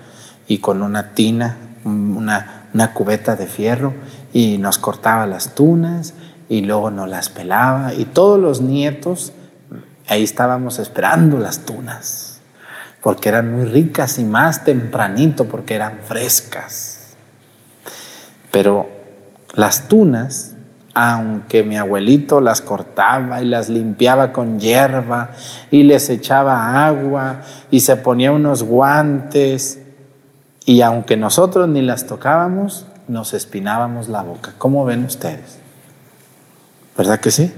y 0.47 0.59
con 0.59 0.81
una 0.81 1.13
tina, 1.13 1.57
una, 1.83 2.67
una 2.73 2.93
cubeta 2.93 3.35
de 3.35 3.47
fierro 3.47 3.93
y 4.33 4.57
nos 4.57 4.77
cortaba 4.77 5.25
las 5.25 5.55
tunas 5.55 6.13
y 6.49 6.61
luego 6.61 6.91
nos 6.91 7.09
las 7.09 7.29
pelaba 7.29 7.93
y 7.93 8.05
todos 8.05 8.39
los 8.39 8.61
nietos 8.61 9.33
ahí 10.07 10.23
estábamos 10.23 10.79
esperando 10.79 11.37
las 11.37 11.59
tunas 11.59 12.37
porque 13.07 13.29
eran 13.29 13.55
muy 13.55 13.63
ricas 13.63 14.19
y 14.19 14.25
más 14.25 14.65
tempranito 14.65 15.45
porque 15.45 15.75
eran 15.75 15.99
frescas. 16.05 17.15
Pero 18.51 18.89
las 19.53 19.87
tunas 19.87 20.56
aunque 20.99 21.61
mi 21.61 21.77
abuelito 21.77 22.41
las 22.41 22.61
cortaba 22.61 23.39
y 23.43 23.45
las 23.45 23.69
limpiaba 23.69 24.33
con 24.33 24.59
hierba 24.59 25.29
y 25.69 25.83
les 25.83 26.09
echaba 26.09 26.87
agua 26.87 27.41
y 27.69 27.81
se 27.81 27.97
ponía 27.97 28.31
unos 28.31 28.63
guantes 28.63 29.79
y 30.65 30.81
aunque 30.81 31.15
nosotros 31.15 31.69
ni 31.69 31.83
las 31.83 32.07
tocábamos, 32.07 32.87
nos 33.07 33.35
espinábamos 33.35 34.09
la 34.09 34.23
boca. 34.23 34.55
¿Cómo 34.57 34.85
ven 34.85 35.05
ustedes? 35.05 35.59
¿Verdad 36.97 37.19
que 37.19 37.29
sí? 37.29 37.53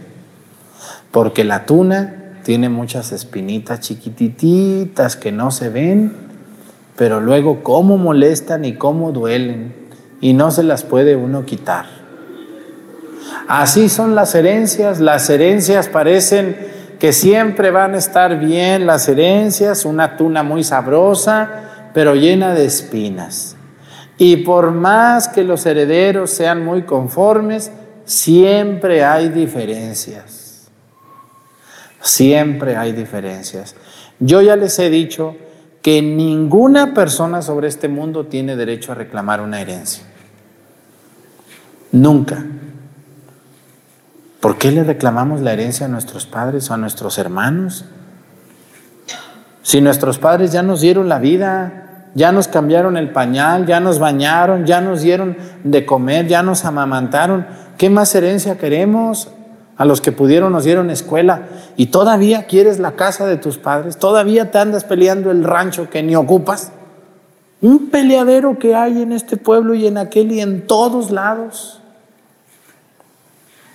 Porque 1.09 1.45
la 1.45 1.65
tuna 1.65 2.33
tiene 2.43 2.67
muchas 2.67 3.13
espinitas 3.13 3.79
chiquititas 3.79 5.15
que 5.15 5.31
no 5.31 5.51
se 5.51 5.69
ven, 5.69 6.11
pero 6.97 7.21
luego 7.21 7.63
cómo 7.63 7.97
molestan 7.97 8.65
y 8.65 8.73
cómo 8.73 9.13
duelen 9.13 9.73
y 10.19 10.33
no 10.33 10.51
se 10.51 10.63
las 10.63 10.83
puede 10.83 11.15
uno 11.15 11.45
quitar. 11.45 11.98
Así 13.49 13.89
son 13.89 14.13
las 14.13 14.35
herencias. 14.35 14.99
Las 14.99 15.27
herencias 15.27 15.89
parecen 15.89 16.55
que 16.99 17.11
siempre 17.11 17.71
van 17.71 17.95
a 17.95 17.97
estar 17.97 18.37
bien 18.37 18.85
las 18.85 19.09
herencias, 19.09 19.85
una 19.85 20.17
tuna 20.17 20.43
muy 20.43 20.63
sabrosa, 20.63 21.89
pero 21.91 22.13
llena 22.13 22.53
de 22.53 22.65
espinas. 22.65 23.55
Y 24.19 24.37
por 24.37 24.69
más 24.69 25.27
que 25.27 25.43
los 25.43 25.65
herederos 25.65 26.29
sean 26.29 26.63
muy 26.63 26.83
conformes, 26.83 27.71
siempre 28.05 29.03
hay 29.03 29.29
diferencias. 29.29 30.69
Siempre 32.01 32.75
hay 32.75 32.91
diferencias. 32.91 33.75
Yo 34.19 34.43
ya 34.43 34.57
les 34.57 34.77
he 34.77 34.91
dicho 34.91 35.35
que 35.81 36.03
ninguna 36.03 36.93
persona 36.93 37.41
sobre 37.41 37.67
este 37.67 37.87
mundo 37.87 38.27
tiene 38.27 38.55
derecho 38.55 38.91
a 38.91 38.95
reclamar 38.95 39.41
una 39.41 39.59
herencia. 39.59 40.03
Nunca. 41.91 42.45
¿Por 44.39 44.57
qué 44.57 44.71
le 44.71 44.83
reclamamos 44.83 45.41
la 45.41 45.51
herencia 45.51 45.85
a 45.85 45.89
nuestros 45.89 46.25
padres 46.25 46.69
o 46.69 46.73
a 46.73 46.77
nuestros 46.77 47.17
hermanos? 47.17 47.85
Si 49.63 49.81
nuestros 49.81 50.17
padres 50.17 50.53
ya 50.53 50.63
nos 50.63 50.79
dieron 50.79 51.09
la 51.09 51.19
vida, 51.19 52.11
ya 52.15 52.31
nos 52.31 52.47
cambiaron 52.47 52.95
el 52.95 53.11
pañal, 53.11 53.65
ya 53.65 53.79
nos 53.79 53.99
bañaron, 53.99 54.65
ya 54.65 54.79
nos 54.79 55.01
dieron 55.01 55.37
de 55.63 55.85
comer, 55.85 56.27
ya 56.27 56.41
nos 56.41 56.63
amamantaron. 56.63 57.45
¿Qué 57.77 57.89
más 57.89 58.15
herencia 58.15 58.57
queremos? 58.57 59.29
A 59.75 59.85
los 59.85 60.01
que 60.01 60.11
pudieron 60.11 60.51
nos 60.53 60.63
dieron 60.63 60.89
escuela 60.89 61.43
y 61.77 61.87
todavía 61.87 62.47
quieres 62.47 62.79
la 62.79 62.93
casa 62.93 63.25
de 63.25 63.37
tus 63.37 63.57
padres, 63.57 63.97
todavía 63.97 64.51
te 64.51 64.57
andas 64.57 64.83
peleando 64.83 65.31
el 65.31 65.43
rancho 65.43 65.89
que 65.89 66.03
ni 66.03 66.15
ocupas. 66.15 66.71
Un 67.61 67.89
peleadero 67.89 68.57
que 68.57 68.75
hay 68.75 69.01
en 69.01 69.11
este 69.11 69.37
pueblo 69.37 69.73
y 69.73 69.85
en 69.85 69.97
aquel 69.97 70.31
y 70.31 70.41
en 70.41 70.65
todos 70.65 71.11
lados. 71.11 71.78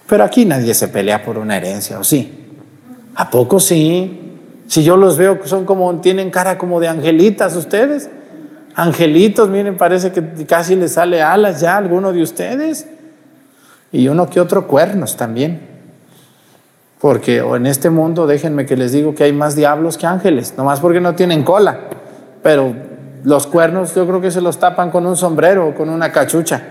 Pero 0.07 0.25
aquí 0.25 0.45
nadie 0.45 0.75
se 0.75 0.88
pelea 0.88 1.23
por 1.23 1.38
una 1.38 1.57
herencia, 1.57 1.99
¿o 1.99 2.05
sí? 2.05 2.45
¿A 3.14 3.31
poco 3.31 3.61
sí? 3.61 4.38
Si 4.67 4.83
yo 4.83 4.97
los 4.97 5.17
veo 5.17 5.38
son 5.45 5.64
como, 5.64 6.01
tienen 6.01 6.31
cara 6.31 6.59
como 6.59 6.81
de 6.81 6.88
angelitas 6.88 7.57
ustedes. 7.57 8.11
Angelitos, 8.75 9.49
miren, 9.49 9.77
parece 9.77 10.12
que 10.12 10.45
casi 10.47 10.75
les 10.75 10.93
sale 10.93 11.23
alas 11.23 11.61
ya 11.61 11.75
a 11.75 11.79
alguno 11.79 12.12
de 12.12 12.23
ustedes. 12.23 12.87
Y 13.93 14.09
uno 14.09 14.29
que 14.29 14.40
otro 14.40 14.67
cuernos 14.67 15.17
también. 15.17 15.75
Porque 17.01 17.38
en 17.38 17.67
este 17.67 17.90
mundo, 17.90 18.27
déjenme 18.27 18.67
que 18.67 18.77
les 18.77 18.93
digo 18.93 19.14
que 19.14 19.25
hay 19.25 19.33
más 19.33 19.55
diablos 19.55 19.99
que 19.99 20.07
ángeles, 20.07 20.55
nomás 20.57 20.81
porque 20.81 21.01
no 21.01 21.14
tienen 21.14 21.45
cola. 21.45 21.79
Pero 22.43 22.75
los 23.25 23.47
cuernos 23.47 23.95
yo 23.95 24.07
creo 24.07 24.21
que 24.21 24.31
se 24.31 24.40
los 24.40 24.59
tapan 24.59 24.90
con 24.90 25.07
un 25.07 25.17
sombrero 25.17 25.69
o 25.69 25.75
con 25.75 25.88
una 25.88 26.11
cachucha. 26.11 26.62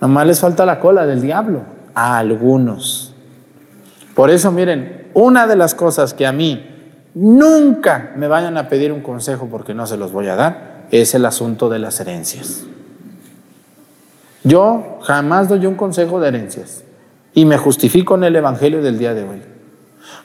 Nomás 0.00 0.26
les 0.26 0.40
falta 0.40 0.64
la 0.64 0.80
cola 0.80 1.04
del 1.06 1.20
diablo. 1.20 1.73
A 1.94 2.18
algunos. 2.18 3.14
Por 4.14 4.30
eso, 4.30 4.52
miren, 4.52 5.08
una 5.14 5.46
de 5.46 5.56
las 5.56 5.74
cosas 5.74 6.14
que 6.14 6.26
a 6.26 6.32
mí 6.32 6.70
nunca 7.14 8.12
me 8.16 8.28
vayan 8.28 8.56
a 8.56 8.68
pedir 8.68 8.92
un 8.92 9.00
consejo 9.00 9.48
porque 9.50 9.74
no 9.74 9.86
se 9.86 9.96
los 9.96 10.12
voy 10.12 10.28
a 10.28 10.36
dar 10.36 10.86
es 10.90 11.14
el 11.14 11.24
asunto 11.24 11.68
de 11.68 11.78
las 11.78 11.98
herencias. 12.00 12.64
Yo 14.44 14.98
jamás 15.02 15.48
doy 15.48 15.66
un 15.66 15.74
consejo 15.74 16.20
de 16.20 16.28
herencias. 16.28 16.84
Y 17.32 17.46
me 17.46 17.58
justifico 17.58 18.14
en 18.14 18.24
el 18.24 18.36
Evangelio 18.36 18.80
del 18.82 18.98
día 18.98 19.14
de 19.14 19.24
hoy. 19.24 19.42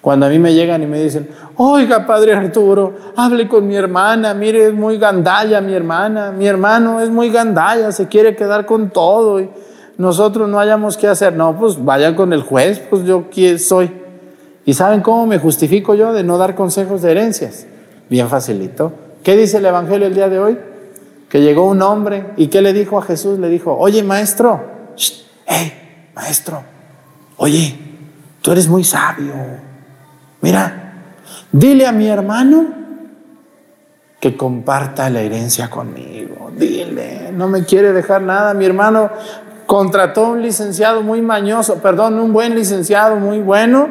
Cuando 0.02 0.28
a 0.28 0.30
mí 0.30 0.40
me 0.40 0.54
llegan 0.54 0.84
y 0.84 0.86
me 0.86 1.02
dicen, 1.02 1.30
oiga, 1.56 2.06
Padre 2.06 2.34
Arturo, 2.34 2.94
hable 3.16 3.48
con 3.48 3.68
mi 3.68 3.76
hermana, 3.76 4.34
mire, 4.34 4.68
es 4.68 4.74
muy 4.74 4.98
gandalla 4.98 5.60
mi 5.62 5.74
hermana, 5.74 6.32
mi 6.32 6.48
hermano 6.48 7.02
es 7.02 7.10
muy 7.10 7.30
gandalla, 7.30 7.92
se 7.92 8.08
quiere 8.08 8.36
quedar 8.36 8.66
con 8.66 8.92
todo 8.92 9.40
y 9.40 9.50
nosotros 10.00 10.48
no 10.48 10.62
hayamos 10.62 10.96
qué 10.96 11.08
hacer. 11.08 11.36
No, 11.36 11.60
pues 11.60 11.84
vayan 11.84 12.16
con 12.16 12.32
el 12.32 12.42
juez, 12.42 12.80
pues 12.80 13.04
yo 13.04 13.26
quién 13.30 13.60
soy. 13.60 13.92
¿Y 14.66 14.74
saben 14.74 15.02
cómo 15.02 15.28
me 15.28 15.40
justifico 15.40 15.94
yo 15.94 16.14
de 16.14 16.24
no 16.24 16.38
dar 16.38 16.56
consejos 16.56 17.02
de 17.02 17.12
herencias? 17.12 17.68
Bien 18.10 18.30
facilito. 18.30 18.94
¿Qué 19.24 19.36
dice 19.36 19.58
el 19.58 19.66
Evangelio 19.66 20.08
el 20.08 20.16
día 20.16 20.30
de 20.30 20.40
hoy? 20.40 20.58
Que 21.28 21.42
llegó 21.42 21.66
un 21.66 21.82
hombre 21.82 22.32
y 22.38 22.48
¿qué 22.48 22.62
le 22.62 22.72
dijo 22.72 22.98
a 22.98 23.02
Jesús? 23.02 23.40
Le 23.40 23.50
dijo, 23.50 23.76
oye 23.78 24.02
maestro, 24.02 24.62
hey, 25.46 26.10
maestro, 26.16 26.64
oye, 27.36 27.78
tú 28.42 28.54
eres 28.54 28.70
muy 28.70 28.86
sabio. 28.86 29.34
Mira, 30.40 31.12
dile 31.52 31.86
a 31.86 31.92
mi 31.92 32.08
hermano 32.08 32.68
que 34.18 34.38
comparta 34.38 35.10
la 35.10 35.20
herencia 35.20 35.70
conmigo. 35.70 36.52
Dile, 36.56 37.34
no 37.34 37.50
me 37.50 37.66
quiere 37.66 37.92
dejar 37.92 38.22
nada. 38.22 38.54
Mi 38.54 38.66
hermano 38.66 39.10
contrató 39.70 40.30
un 40.30 40.42
licenciado 40.42 41.04
muy 41.04 41.22
mañoso, 41.22 41.76
perdón, 41.76 42.18
un 42.18 42.34
buen 42.34 42.56
licenciado 42.56 43.18
muy 43.18 43.38
bueno, 43.38 43.88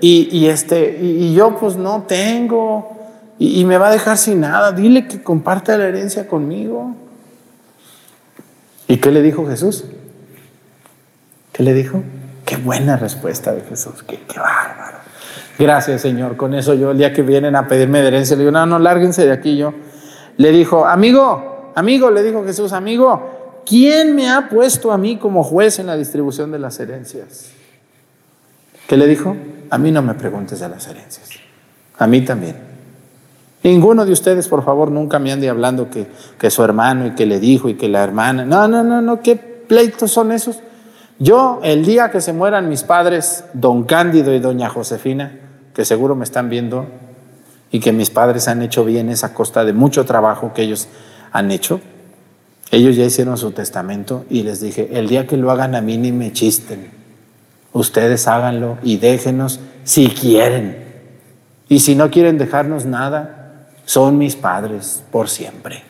y, 0.00 0.46
este, 0.46 0.96
y, 1.02 1.34
yo 1.34 1.56
pues 1.56 1.74
no 1.74 2.04
tengo, 2.06 2.96
y, 3.36 3.60
y 3.60 3.64
me 3.64 3.78
va 3.78 3.88
a 3.88 3.90
dejar 3.90 4.16
sin 4.16 4.42
nada. 4.42 4.70
Dile 4.70 5.08
que 5.08 5.20
comparta 5.20 5.76
la 5.76 5.86
herencia 5.86 6.28
conmigo. 6.28 6.94
¿Y 8.86 8.98
qué 8.98 9.10
le 9.10 9.20
dijo 9.20 9.44
Jesús? 9.48 9.86
¿Qué 11.50 11.64
le 11.64 11.74
dijo? 11.74 12.04
Qué 12.44 12.56
buena 12.56 12.96
respuesta 12.96 13.52
de 13.52 13.62
Jesús, 13.62 14.04
qué, 14.06 14.20
bárbaro. 14.36 14.98
Gracias, 15.58 16.00
Señor. 16.00 16.36
Con 16.36 16.54
eso 16.54 16.74
yo, 16.74 16.92
el 16.92 16.98
día 16.98 17.12
que 17.12 17.22
vienen 17.22 17.56
a 17.56 17.66
pedirme 17.66 18.02
de 18.02 18.06
herencia, 18.06 18.36
le 18.36 18.42
digo, 18.42 18.52
no, 18.52 18.66
no, 18.66 18.78
lárguense 18.78 19.26
de 19.26 19.32
aquí. 19.32 19.56
Yo 19.56 19.74
le 20.36 20.52
dijo, 20.52 20.86
amigo, 20.86 21.72
amigo, 21.74 22.08
le 22.12 22.22
dijo 22.22 22.44
Jesús, 22.44 22.72
amigo, 22.72 23.37
¿quién 23.68 24.14
me 24.14 24.30
ha 24.30 24.48
puesto 24.48 24.92
a 24.92 24.98
mí 24.98 25.18
como 25.18 25.42
juez 25.42 25.78
en 25.78 25.86
la 25.86 25.96
distribución 25.96 26.50
de 26.50 26.58
las 26.58 26.80
herencias? 26.80 27.50
¿Qué 28.86 28.96
le 28.96 29.06
dijo? 29.06 29.36
A 29.70 29.78
mí 29.78 29.90
no 29.90 30.00
me 30.00 30.14
preguntes 30.14 30.60
de 30.60 30.68
las 30.68 30.86
herencias. 30.86 31.28
A 31.98 32.06
mí 32.06 32.22
también. 32.22 32.56
Ninguno 33.62 34.06
de 34.06 34.12
ustedes, 34.12 34.48
por 34.48 34.64
favor, 34.64 34.90
nunca 34.90 35.18
me 35.18 35.32
ande 35.32 35.48
hablando 35.48 35.90
que, 35.90 36.06
que 36.38 36.50
su 36.50 36.62
hermano 36.62 37.06
y 37.06 37.10
que 37.10 37.26
le 37.26 37.40
dijo 37.40 37.68
y 37.68 37.74
que 37.74 37.88
la 37.88 38.02
hermana. 38.02 38.44
No, 38.44 38.66
no, 38.68 38.82
no, 38.82 39.02
no, 39.02 39.20
¿qué 39.20 39.36
pleitos 39.36 40.10
son 40.10 40.32
esos? 40.32 40.60
Yo, 41.18 41.60
el 41.64 41.84
día 41.84 42.10
que 42.10 42.20
se 42.20 42.32
mueran 42.32 42.68
mis 42.68 42.84
padres, 42.84 43.44
don 43.52 43.84
Cándido 43.84 44.32
y 44.32 44.38
doña 44.38 44.68
Josefina, 44.68 45.38
que 45.74 45.84
seguro 45.84 46.14
me 46.14 46.24
están 46.24 46.48
viendo 46.48 46.86
y 47.70 47.80
que 47.80 47.92
mis 47.92 48.10
padres 48.10 48.48
han 48.48 48.62
hecho 48.62 48.84
bien 48.84 49.12
a 49.22 49.34
costa 49.34 49.64
de 49.64 49.72
mucho 49.72 50.06
trabajo 50.06 50.52
que 50.54 50.62
ellos 50.62 50.88
han 51.32 51.50
hecho, 51.50 51.80
ellos 52.70 52.96
ya 52.96 53.04
hicieron 53.04 53.38
su 53.38 53.52
testamento 53.52 54.24
y 54.28 54.42
les 54.42 54.60
dije, 54.60 54.90
el 54.92 55.08
día 55.08 55.26
que 55.26 55.36
lo 55.36 55.50
hagan 55.50 55.74
a 55.74 55.80
mí 55.80 55.96
ni 55.96 56.12
me 56.12 56.32
chisten, 56.32 56.90
ustedes 57.72 58.28
háganlo 58.28 58.78
y 58.82 58.98
déjenos 58.98 59.60
si 59.84 60.08
quieren. 60.08 60.86
Y 61.68 61.80
si 61.80 61.94
no 61.94 62.10
quieren 62.10 62.38
dejarnos 62.38 62.84
nada, 62.84 63.68
son 63.84 64.18
mis 64.18 64.36
padres 64.36 65.02
por 65.10 65.28
siempre. 65.28 65.82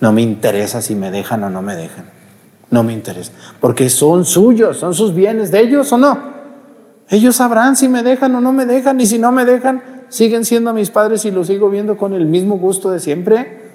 No 0.00 0.12
me 0.12 0.22
interesa 0.22 0.82
si 0.82 0.94
me 0.94 1.10
dejan 1.10 1.42
o 1.44 1.50
no 1.50 1.62
me 1.62 1.74
dejan. 1.74 2.04
No 2.70 2.82
me 2.82 2.92
interesa. 2.92 3.32
Porque 3.60 3.88
son 3.88 4.24
suyos, 4.24 4.78
son 4.78 4.92
sus 4.92 5.14
bienes 5.14 5.50
de 5.50 5.60
ellos 5.60 5.90
o 5.92 5.98
no. 5.98 6.36
Ellos 7.08 7.36
sabrán 7.36 7.76
si 7.76 7.88
me 7.88 8.02
dejan 8.02 8.34
o 8.34 8.40
no 8.40 8.52
me 8.52 8.66
dejan. 8.66 9.00
Y 9.00 9.06
si 9.06 9.18
no 9.18 9.32
me 9.32 9.44
dejan, 9.44 9.82
siguen 10.08 10.44
siendo 10.44 10.72
mis 10.74 10.90
padres 10.90 11.24
y 11.24 11.30
los 11.30 11.46
sigo 11.46 11.70
viendo 11.70 11.96
con 11.96 12.12
el 12.12 12.26
mismo 12.26 12.58
gusto 12.58 12.90
de 12.90 13.00
siempre. 13.00 13.65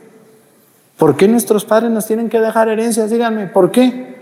¿Por 1.01 1.17
qué 1.17 1.27
nuestros 1.27 1.65
padres 1.65 1.89
nos 1.89 2.05
tienen 2.05 2.29
que 2.29 2.39
dejar 2.39 2.69
herencias? 2.69 3.09
Díganme, 3.09 3.47
¿por 3.47 3.71
qué? 3.71 4.17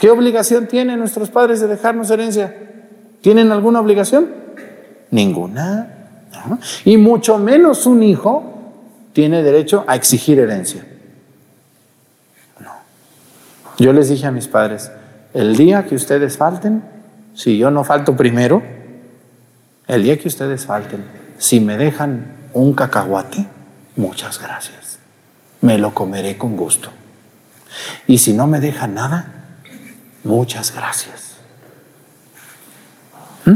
¿Qué 0.00 0.10
obligación 0.10 0.66
tienen 0.66 0.98
nuestros 0.98 1.30
padres 1.30 1.60
de 1.60 1.68
dejarnos 1.68 2.10
herencia? 2.10 2.52
¿Tienen 3.20 3.52
alguna 3.52 3.78
obligación? 3.78 4.30
Ninguna. 5.12 6.08
Y 6.84 6.96
mucho 6.96 7.38
menos 7.38 7.86
un 7.86 8.02
hijo 8.02 8.42
tiene 9.12 9.44
derecho 9.44 9.84
a 9.86 9.94
exigir 9.94 10.40
herencia. 10.40 10.84
Yo 13.78 13.92
les 13.92 14.08
dije 14.08 14.26
a 14.26 14.32
mis 14.32 14.48
padres, 14.48 14.90
el 15.34 15.54
día 15.54 15.86
que 15.86 15.94
ustedes 15.94 16.36
falten, 16.36 16.82
si 17.34 17.58
yo 17.58 17.70
no 17.70 17.84
falto 17.84 18.16
primero, 18.16 18.60
el 19.86 20.02
día 20.02 20.18
que 20.18 20.26
ustedes 20.26 20.66
falten, 20.66 21.04
si 21.38 21.60
me 21.60 21.76
dejan 21.76 22.34
un 22.54 22.72
cacahuate, 22.72 23.46
muchas 23.94 24.40
gracias. 24.40 24.83
Me 25.64 25.78
lo 25.78 25.94
comeré 25.94 26.36
con 26.36 26.58
gusto. 26.58 26.90
Y 28.06 28.18
si 28.18 28.34
no 28.34 28.46
me 28.46 28.60
dejan 28.60 28.92
nada, 28.92 29.32
muchas 30.22 30.74
gracias. 30.74 31.36
¿Mm? 33.46 33.54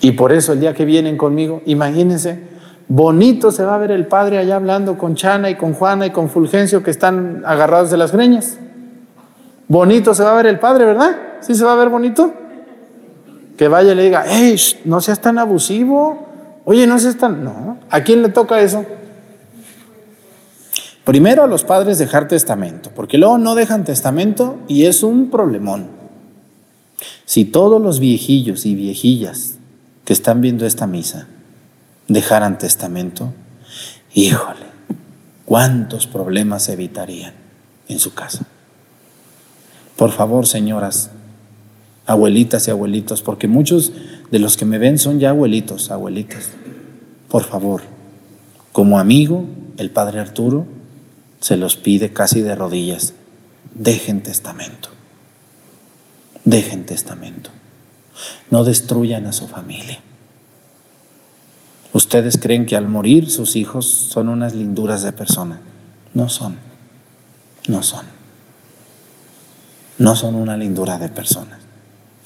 Y 0.00 0.10
por 0.12 0.32
eso 0.32 0.54
el 0.54 0.58
día 0.58 0.74
que 0.74 0.84
vienen 0.84 1.16
conmigo, 1.16 1.62
imagínense, 1.66 2.48
Bonito 2.88 3.52
se 3.52 3.62
va 3.64 3.76
a 3.76 3.78
ver 3.78 3.92
el 3.92 4.08
padre 4.08 4.38
allá 4.38 4.56
hablando 4.56 4.98
con 4.98 5.14
Chana 5.14 5.50
y 5.50 5.54
con 5.54 5.72
Juana 5.72 6.06
y 6.06 6.10
con 6.10 6.30
Fulgencio 6.30 6.82
que 6.82 6.90
están 6.90 7.44
agarrados 7.46 7.92
de 7.92 7.96
las 7.96 8.10
greñas. 8.10 8.58
Bonito 9.68 10.14
se 10.14 10.24
va 10.24 10.32
a 10.32 10.36
ver 10.36 10.46
el 10.46 10.58
padre, 10.58 10.84
¿verdad? 10.84 11.16
¿Sí 11.42 11.54
se 11.54 11.64
va 11.64 11.74
a 11.74 11.76
ver 11.76 11.90
bonito? 11.90 12.32
Que 13.56 13.68
vaya 13.68 13.92
y 13.92 13.94
le 13.94 14.02
diga, 14.02 14.24
hey, 14.26 14.56
no 14.84 15.00
seas 15.00 15.20
tan 15.20 15.38
abusivo. 15.38 16.26
Oye, 16.64 16.88
no 16.88 16.98
seas 16.98 17.16
tan... 17.18 17.44
No, 17.44 17.78
¿a 17.88 18.00
quién 18.00 18.22
le 18.22 18.30
toca 18.30 18.58
eso? 18.60 18.84
Primero 21.08 21.42
a 21.42 21.46
los 21.46 21.64
padres 21.64 21.96
dejar 21.96 22.28
testamento, 22.28 22.90
porque 22.94 23.16
luego 23.16 23.38
no 23.38 23.54
dejan 23.54 23.82
testamento 23.82 24.58
y 24.68 24.84
es 24.84 25.02
un 25.02 25.30
problemón. 25.30 25.86
Si 27.24 27.46
todos 27.46 27.80
los 27.80 27.98
viejillos 27.98 28.66
y 28.66 28.74
viejillas 28.74 29.54
que 30.04 30.12
están 30.12 30.42
viendo 30.42 30.66
esta 30.66 30.86
misa 30.86 31.26
dejaran 32.08 32.58
testamento, 32.58 33.32
híjole, 34.12 34.66
cuántos 35.46 36.06
problemas 36.06 36.68
evitarían 36.68 37.32
en 37.88 38.00
su 38.00 38.12
casa. 38.12 38.44
Por 39.96 40.12
favor, 40.12 40.46
señoras, 40.46 41.10
abuelitas 42.04 42.68
y 42.68 42.70
abuelitos, 42.70 43.22
porque 43.22 43.48
muchos 43.48 43.94
de 44.30 44.40
los 44.40 44.58
que 44.58 44.66
me 44.66 44.76
ven 44.76 44.98
son 44.98 45.20
ya 45.20 45.30
abuelitos, 45.30 45.90
abuelitas. 45.90 46.50
Por 47.30 47.44
favor, 47.44 47.80
como 48.72 48.98
amigo, 48.98 49.46
el 49.78 49.90
padre 49.90 50.20
Arturo 50.20 50.76
se 51.40 51.56
los 51.56 51.76
pide 51.76 52.12
casi 52.12 52.40
de 52.40 52.54
rodillas, 52.54 53.14
dejen 53.74 54.22
testamento, 54.22 54.90
dejen 56.44 56.86
testamento, 56.86 57.50
no 58.50 58.64
destruyan 58.64 59.26
a 59.26 59.32
su 59.32 59.48
familia. 59.48 60.00
Ustedes 61.92 62.38
creen 62.38 62.66
que 62.66 62.76
al 62.76 62.86
morir 62.86 63.30
sus 63.30 63.56
hijos 63.56 63.86
son 63.86 64.28
unas 64.28 64.54
linduras 64.54 65.02
de 65.02 65.12
persona. 65.12 65.60
No 66.14 66.28
son. 66.28 66.58
No 67.66 67.82
son. 67.82 68.06
No 69.98 70.14
son 70.14 70.34
una 70.34 70.56
lindura 70.56 70.98
de 70.98 71.08
personas. 71.08 71.58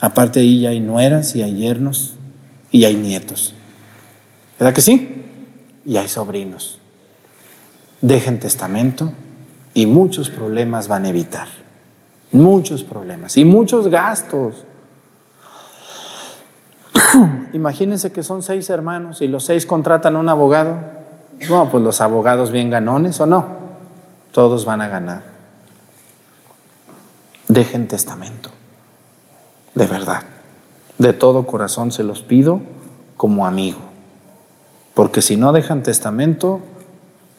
Aparte 0.01 0.40
ahí 0.40 0.61
ya 0.61 0.70
hay 0.70 0.81
nueras 0.81 1.37
y 1.37 1.42
hay 1.42 1.57
yernos 1.57 2.14
y 2.70 2.85
hay 2.85 2.96
nietos. 2.96 3.55
¿Verdad 4.59 4.75
que 4.75 4.83
sí? 4.83 5.25
Y 5.87 5.96
hay 5.96 6.09
sobrinos. 6.09 6.79
Dejen 8.03 8.41
testamento 8.41 9.12
y 9.75 9.87
muchos 9.87 10.29
problemas 10.29 10.88
van 10.88 11.05
a 11.05 11.09
evitar. 11.09 11.47
Muchos 12.33 12.83
problemas 12.83 13.37
y 13.37 13.45
muchos 13.45 13.88
gastos. 13.88 14.65
Imagínense 17.53 18.11
que 18.11 18.25
son 18.25 18.43
seis 18.43 18.69
hermanos 18.71 19.23
y 19.23 19.29
los 19.29 19.45
seis 19.45 19.67
contratan 19.67 20.17
a 20.17 20.19
un 20.19 20.29
abogado. 20.29 20.77
No, 21.49 21.71
pues 21.71 21.85
los 21.85 22.01
abogados 22.01 22.51
bien 22.51 22.71
ganones 22.71 23.21
o 23.21 23.27
no. 23.27 23.47
Todos 24.33 24.65
van 24.65 24.81
a 24.81 24.88
ganar. 24.88 25.23
Dejen 27.47 27.87
testamento. 27.87 28.51
De 29.75 29.87
verdad. 29.87 30.23
De 30.99 31.12
todo 31.12 31.47
corazón 31.47 31.93
se 31.93 32.03
los 32.03 32.23
pido 32.23 32.61
como 33.17 33.47
amigo. 33.47 33.79
Porque 34.95 35.23
si 35.23 35.37
no 35.37 35.53
dejan 35.53 35.83
testamento, 35.83 36.61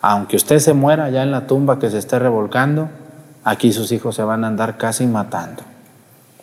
aunque 0.05 0.35
usted 0.35 0.59
se 0.59 0.73
muera 0.73 1.09
ya 1.09 1.23
en 1.23 1.31
la 1.31 1.47
tumba 1.47 1.79
que 1.79 1.89
se 1.89 1.97
esté 1.97 2.19
revolcando, 2.19 2.89
aquí 3.45 3.71
sus 3.71 3.93
hijos 3.93 4.15
se 4.15 4.23
van 4.23 4.43
a 4.43 4.47
andar 4.47 4.77
casi 4.77 5.07
matando. 5.07 5.63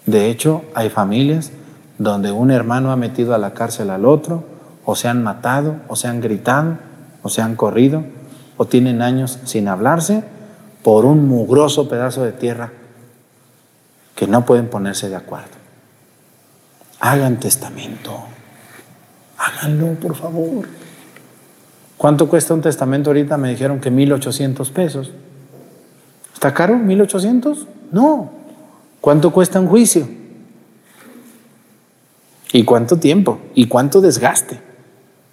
De 0.07 0.31
hecho, 0.31 0.65
hay 0.75 0.89
familias 0.89 1.53
donde 1.99 2.33
un 2.33 2.51
hermano 2.51 2.91
ha 2.91 2.97
metido 2.97 3.35
a 3.35 3.39
la 3.39 3.53
cárcel 3.53 3.91
al 3.91 4.07
otro, 4.07 4.45
o 4.87 4.97
se 4.97 5.09
han 5.09 5.23
matado, 5.23 5.77
o 5.89 5.95
se 5.95 6.09
han 6.09 6.23
gritado, 6.23 6.79
o 7.23 7.29
se 7.29 7.43
han 7.43 7.55
corrido, 7.55 8.03
o 8.57 8.65
tienen 8.65 9.03
años 9.03 9.39
sin 9.45 9.69
hablarse 9.69 10.25
por 10.83 11.05
un 11.05 11.29
mugroso 11.29 11.87
pedazo 11.87 12.23
de 12.23 12.33
tierra 12.33 12.73
que 14.15 14.27
no 14.27 14.47
pueden 14.47 14.69
ponerse 14.69 15.11
de 15.11 15.17
acuerdo. 15.17 15.61
Hagan 16.99 17.39
testamento. 17.39 18.25
Háganlo, 19.37 20.01
por 20.01 20.17
favor. 20.17 20.80
¿Cuánto 22.01 22.31
cuesta 22.31 22.55
un 22.55 22.63
testamento 22.63 23.11
ahorita? 23.11 23.37
Me 23.37 23.51
dijeron 23.51 23.79
que 23.79 23.93
1.800 23.93 24.71
pesos. 24.71 25.11
¿Está 26.33 26.55
caro? 26.55 26.77
¿1.800? 26.77 27.67
No. 27.93 28.31
¿Cuánto 29.03 29.31
cuesta 29.31 29.61
un 29.61 29.67
juicio? 29.67 30.09
¿Y 32.55 32.65
cuánto 32.65 32.97
tiempo? 32.97 33.41
¿Y 33.55 33.67
cuánto 33.67 34.01
desgaste? 34.01 34.59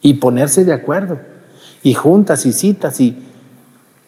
Y 0.02 0.16
ponerse 0.16 0.66
de 0.66 0.74
acuerdo. 0.74 1.22
Y 1.84 1.94
juntas 1.94 2.46
y 2.46 2.52
citas 2.52 3.00
y, 3.00 3.16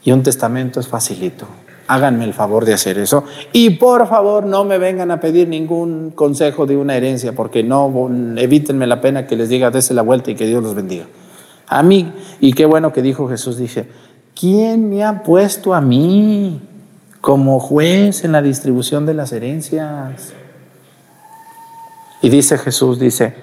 y 0.03 0.11
un 0.11 0.21
testamento 0.21 0.81
es 0.81 0.89
facilito. 0.89 1.45
Háganme 1.87 2.25
el 2.25 2.33
favor 2.33 2.65
de 2.65 2.73
hacer 2.73 2.97
eso. 2.97 3.23
Y 3.53 3.69
por 3.69 4.05
favor 4.09 4.45
no 4.45 4.65
me 4.65 4.77
vengan 4.79 5.11
a 5.11 5.21
pedir 5.21 5.47
ningún 5.47 6.11
consejo 6.11 6.65
de 6.65 6.75
una 6.75 6.97
herencia, 6.97 7.31
porque 7.31 7.63
no, 7.63 8.09
evítenme 8.35 8.85
la 8.85 8.99
pena 8.99 9.27
que 9.27 9.37
les 9.37 9.47
diga, 9.47 9.71
dése 9.71 9.93
la 9.93 10.01
vuelta 10.01 10.31
y 10.31 10.35
que 10.35 10.45
Dios 10.45 10.61
los 10.61 10.75
bendiga. 10.75 11.05
A 11.69 11.83
mí, 11.83 12.11
y 12.39 12.53
qué 12.53 12.65
bueno 12.65 12.91
que 12.91 13.03
dijo 13.03 13.29
Jesús, 13.29 13.57
dije, 13.57 13.87
¿quién 14.37 14.89
me 14.89 15.03
ha 15.03 15.21
puesto 15.21 15.75
a 15.75 15.81
mí 15.81 16.59
como 17.21 17.59
juez 17.59 18.23
en 18.23 18.31
la 18.31 18.41
distribución 18.41 19.05
de 19.05 19.13
las 19.13 19.31
herencias? 19.31 20.33
Y 22.23 22.29
dice 22.29 22.57
Jesús, 22.57 22.99
dice, 22.99 23.35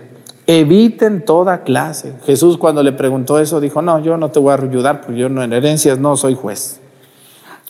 eviten 0.49 1.25
toda 1.25 1.63
clase. 1.63 2.15
Jesús 2.27 2.59
cuando 2.59 2.83
le 2.83 2.93
preguntó 2.93 3.39
eso 3.39 3.61
dijo, 3.61 3.81
no, 3.81 4.01
yo 4.01 4.17
no 4.17 4.33
te 4.33 4.41
voy 4.41 4.53
a 4.53 4.55
ayudar 4.57 5.03
porque 5.03 5.21
yo 5.21 5.29
no 5.29 5.45
en 5.45 5.53
herencias 5.53 6.01
no 6.01 6.17
soy 6.17 6.35
juez. 6.35 6.81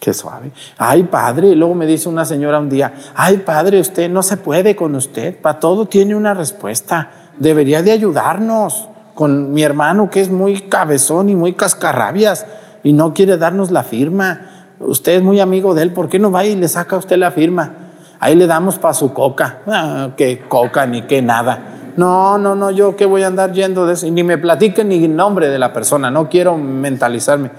Qué 0.00 0.14
suave. 0.14 0.52
Ay, 0.78 1.02
padre, 1.02 1.54
luego 1.54 1.74
me 1.74 1.86
dice 1.86 2.08
una 2.08 2.24
señora 2.24 2.58
un 2.60 2.70
día, 2.70 2.94
ay, 3.14 3.38
padre, 3.38 3.78
usted 3.78 4.08
no 4.08 4.22
se 4.22 4.38
puede 4.38 4.74
con 4.74 4.94
usted, 4.94 5.38
para 5.38 5.60
todo 5.60 5.86
tiene 5.86 6.14
una 6.14 6.32
respuesta, 6.32 7.30
debería 7.38 7.82
de 7.82 7.92
ayudarnos 7.92 8.88
con 9.16 9.52
mi 9.52 9.62
hermano 9.62 10.10
que 10.10 10.20
es 10.20 10.30
muy 10.30 10.60
cabezón 10.60 11.30
y 11.30 11.34
muy 11.34 11.54
cascarrabias 11.54 12.46
y 12.84 12.92
no 12.92 13.14
quiere 13.14 13.38
darnos 13.38 13.72
la 13.72 13.82
firma. 13.82 14.42
Usted 14.78 15.14
es 15.14 15.22
muy 15.22 15.40
amigo 15.40 15.74
de 15.74 15.82
él, 15.82 15.92
¿por 15.92 16.08
qué 16.08 16.18
no 16.18 16.30
va 16.30 16.44
y 16.44 16.54
le 16.54 16.68
saca 16.68 16.96
a 16.96 16.98
usted 16.98 17.16
la 17.16 17.32
firma? 17.32 17.72
Ahí 18.20 18.34
le 18.34 18.46
damos 18.46 18.78
para 18.78 18.92
su 18.92 19.14
coca. 19.14 19.60
Ah, 19.66 20.10
que 20.16 20.40
coca 20.46 20.86
ni 20.86 21.02
que 21.02 21.22
nada. 21.22 21.92
No, 21.96 22.36
no, 22.36 22.54
no, 22.54 22.70
yo 22.70 22.94
qué 22.94 23.06
voy 23.06 23.22
a 23.22 23.28
andar 23.28 23.52
yendo 23.52 23.86
de 23.86 23.94
eso. 23.94 24.06
Ni 24.10 24.22
me 24.22 24.36
platiquen 24.36 24.90
ni 24.90 25.08
nombre 25.08 25.48
de 25.48 25.58
la 25.58 25.72
persona, 25.72 26.10
no 26.10 26.28
quiero 26.28 26.58
mentalizarme. 26.58 27.50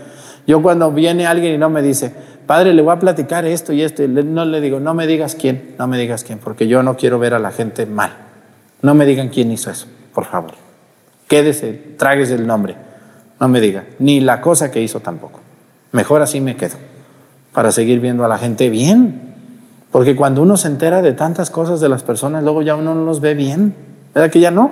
Yo 0.45 0.61
cuando 0.61 0.91
viene 0.91 1.25
alguien 1.25 1.55
y 1.55 1.57
no 1.57 1.71
me 1.71 1.81
dice, 1.81 2.13
padre, 2.45 2.71
le 2.73 2.83
voy 2.83 2.93
a 2.93 2.99
platicar 2.99 3.45
esto 3.45 3.73
y 3.73 3.81
esto, 3.81 4.07
no 4.07 4.45
le 4.45 4.61
digo, 4.61 4.79
no 4.79 4.93
me 4.93 5.07
digas 5.07 5.35
quién, 5.35 5.75
no 5.79 5.87
me 5.87 5.97
digas 5.97 6.23
quién, 6.23 6.37
porque 6.37 6.67
yo 6.67 6.83
no 6.83 6.95
quiero 6.95 7.17
ver 7.17 7.33
a 7.33 7.39
la 7.39 7.51
gente 7.51 7.87
mal. 7.87 8.11
No 8.83 8.93
me 8.93 9.07
digan 9.07 9.29
quién 9.29 9.51
hizo 9.51 9.71
eso, 9.71 9.87
por 10.13 10.25
favor. 10.25 10.66
Quédese, 11.27 11.95
tráguese 11.97 12.35
el 12.35 12.47
nombre. 12.47 12.75
No 13.39 13.47
me 13.47 13.61
diga, 13.61 13.85
ni 13.99 14.19
la 14.19 14.41
cosa 14.41 14.71
que 14.71 14.81
hizo 14.81 14.99
tampoco. 14.99 15.39
Mejor 15.91 16.21
así 16.21 16.41
me 16.41 16.55
quedo, 16.55 16.75
para 17.53 17.71
seguir 17.71 17.99
viendo 17.99 18.25
a 18.25 18.27
la 18.27 18.37
gente 18.37 18.69
bien. 18.69 19.27
Porque 19.91 20.15
cuando 20.15 20.41
uno 20.41 20.57
se 20.57 20.67
entera 20.67 21.01
de 21.01 21.13
tantas 21.13 21.49
cosas 21.49 21.79
de 21.79 21.89
las 21.89 22.03
personas, 22.03 22.43
luego 22.43 22.61
ya 22.61 22.75
uno 22.75 22.93
no 22.93 23.05
los 23.05 23.21
ve 23.21 23.33
bien. 23.33 23.73
¿Verdad 24.13 24.31
que 24.31 24.39
ya 24.39 24.51
no? 24.51 24.71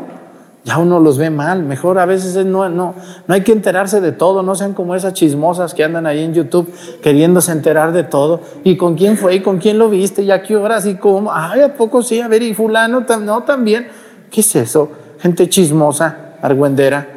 Ya 0.66 0.80
uno 0.80 1.00
los 1.00 1.18
ve 1.18 1.30
mal. 1.30 1.64
Mejor 1.64 2.00
a 2.00 2.06
veces 2.06 2.44
no, 2.46 2.68
no, 2.70 2.96
no 3.28 3.34
hay 3.34 3.42
que 3.42 3.52
enterarse 3.52 4.02
de 4.02 4.12
todo. 4.12 4.42
No 4.42 4.56
sean 4.56 4.74
como 4.74 4.96
esas 4.96 5.14
chismosas 5.14 5.74
que 5.74 5.84
andan 5.84 6.08
ahí 6.08 6.24
en 6.24 6.34
YouTube 6.34 6.74
queriéndose 7.02 7.52
enterar 7.52 7.92
de 7.92 8.04
todo. 8.04 8.42
¿Y 8.64 8.76
con 8.76 8.96
quién 8.96 9.16
fue? 9.16 9.36
¿Y 9.36 9.40
con 9.42 9.60
quién 9.60 9.78
lo 9.78 9.90
viste? 9.90 10.24
¿Y 10.24 10.32
a 10.32 10.42
qué 10.42 10.58
horas? 10.58 10.88
¿Y 10.88 10.96
cómo? 10.96 11.32
Ay, 11.32 11.62
¿a 11.62 11.74
poco 11.76 12.02
sí? 12.02 12.20
A 12.20 12.28
ver, 12.28 12.42
¿y 12.42 12.56
fulano? 12.56 13.06
No, 13.22 13.44
también. 13.44 13.88
¿Qué 14.32 14.42
es 14.42 14.56
eso? 14.56 14.92
Gente 15.20 15.48
chismosa, 15.48 16.25
argüendera. 16.46 17.08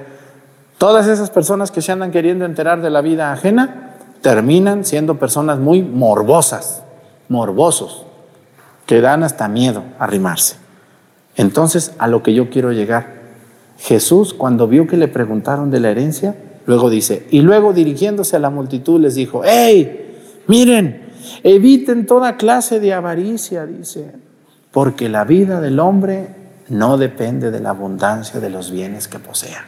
Todas 0.78 1.06
esas 1.06 1.30
personas 1.30 1.70
que 1.70 1.82
se 1.82 1.92
andan 1.92 2.10
queriendo 2.10 2.44
enterar 2.44 2.80
de 2.80 2.90
la 2.90 3.00
vida 3.00 3.32
ajena 3.32 3.94
terminan 4.22 4.84
siendo 4.84 5.18
personas 5.18 5.58
muy 5.58 5.82
morbosas 5.82 6.82
morbosos, 7.28 8.06
que 8.86 9.00
dan 9.00 9.22
hasta 9.22 9.48
miedo 9.48 9.82
arrimarse. 9.98 10.56
Entonces, 11.36 11.92
a 11.98 12.08
lo 12.08 12.22
que 12.22 12.34
yo 12.34 12.50
quiero 12.50 12.72
llegar, 12.72 13.18
Jesús 13.78 14.34
cuando 14.34 14.66
vio 14.66 14.86
que 14.86 14.96
le 14.96 15.08
preguntaron 15.08 15.70
de 15.70 15.80
la 15.80 15.90
herencia, 15.90 16.34
luego 16.66 16.90
dice, 16.90 17.26
y 17.30 17.42
luego 17.42 17.72
dirigiéndose 17.72 18.36
a 18.36 18.40
la 18.40 18.50
multitud 18.50 19.00
les 19.00 19.14
dijo, 19.14 19.42
hey, 19.44 20.16
miren, 20.46 21.08
eviten 21.42 22.06
toda 22.06 22.36
clase 22.36 22.80
de 22.80 22.94
avaricia, 22.94 23.66
dice, 23.66 24.12
porque 24.72 25.08
la 25.08 25.24
vida 25.24 25.60
del 25.60 25.78
hombre 25.80 26.28
no 26.68 26.98
depende 26.98 27.50
de 27.50 27.60
la 27.60 27.70
abundancia 27.70 28.40
de 28.40 28.50
los 28.50 28.70
bienes 28.70 29.08
que 29.08 29.18
posea. 29.18 29.66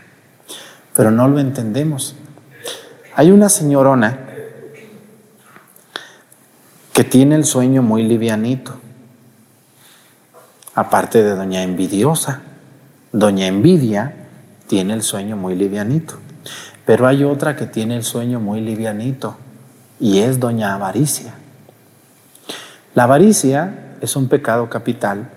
Pero 0.95 1.11
no 1.11 1.29
lo 1.29 1.39
entendemos. 1.39 2.15
Hay 3.15 3.31
una 3.31 3.49
señorona 3.49 4.19
que 6.93 7.05
tiene 7.05 7.35
el 7.37 7.45
sueño 7.45 7.83
muy 7.83 8.03
livianito. 8.03 8.75
Aparte 10.75 11.23
de 11.23 11.35
doña 11.35 11.63
envidiosa, 11.63 12.43
doña 13.13 13.47
envidia 13.47 14.15
tiene 14.67 14.95
el 14.95 15.03
sueño 15.03 15.37
muy 15.37 15.55
livianito. 15.55 16.15
Pero 16.87 17.07
hay 17.07 17.25
otra 17.25 17.57
que 17.57 17.67
tiene 17.67 17.97
el 17.97 18.05
sueño 18.05 18.41
muy 18.41 18.61
livianito 18.61 19.37
y 19.99 20.19
es 20.19 20.41
doña 20.41 20.75
avaricia. 20.75 21.35
La 22.95 23.05
avaricia 23.05 23.97
es 24.01 24.17
un 24.17 24.29
pecado 24.29 24.69
capital 24.69 25.31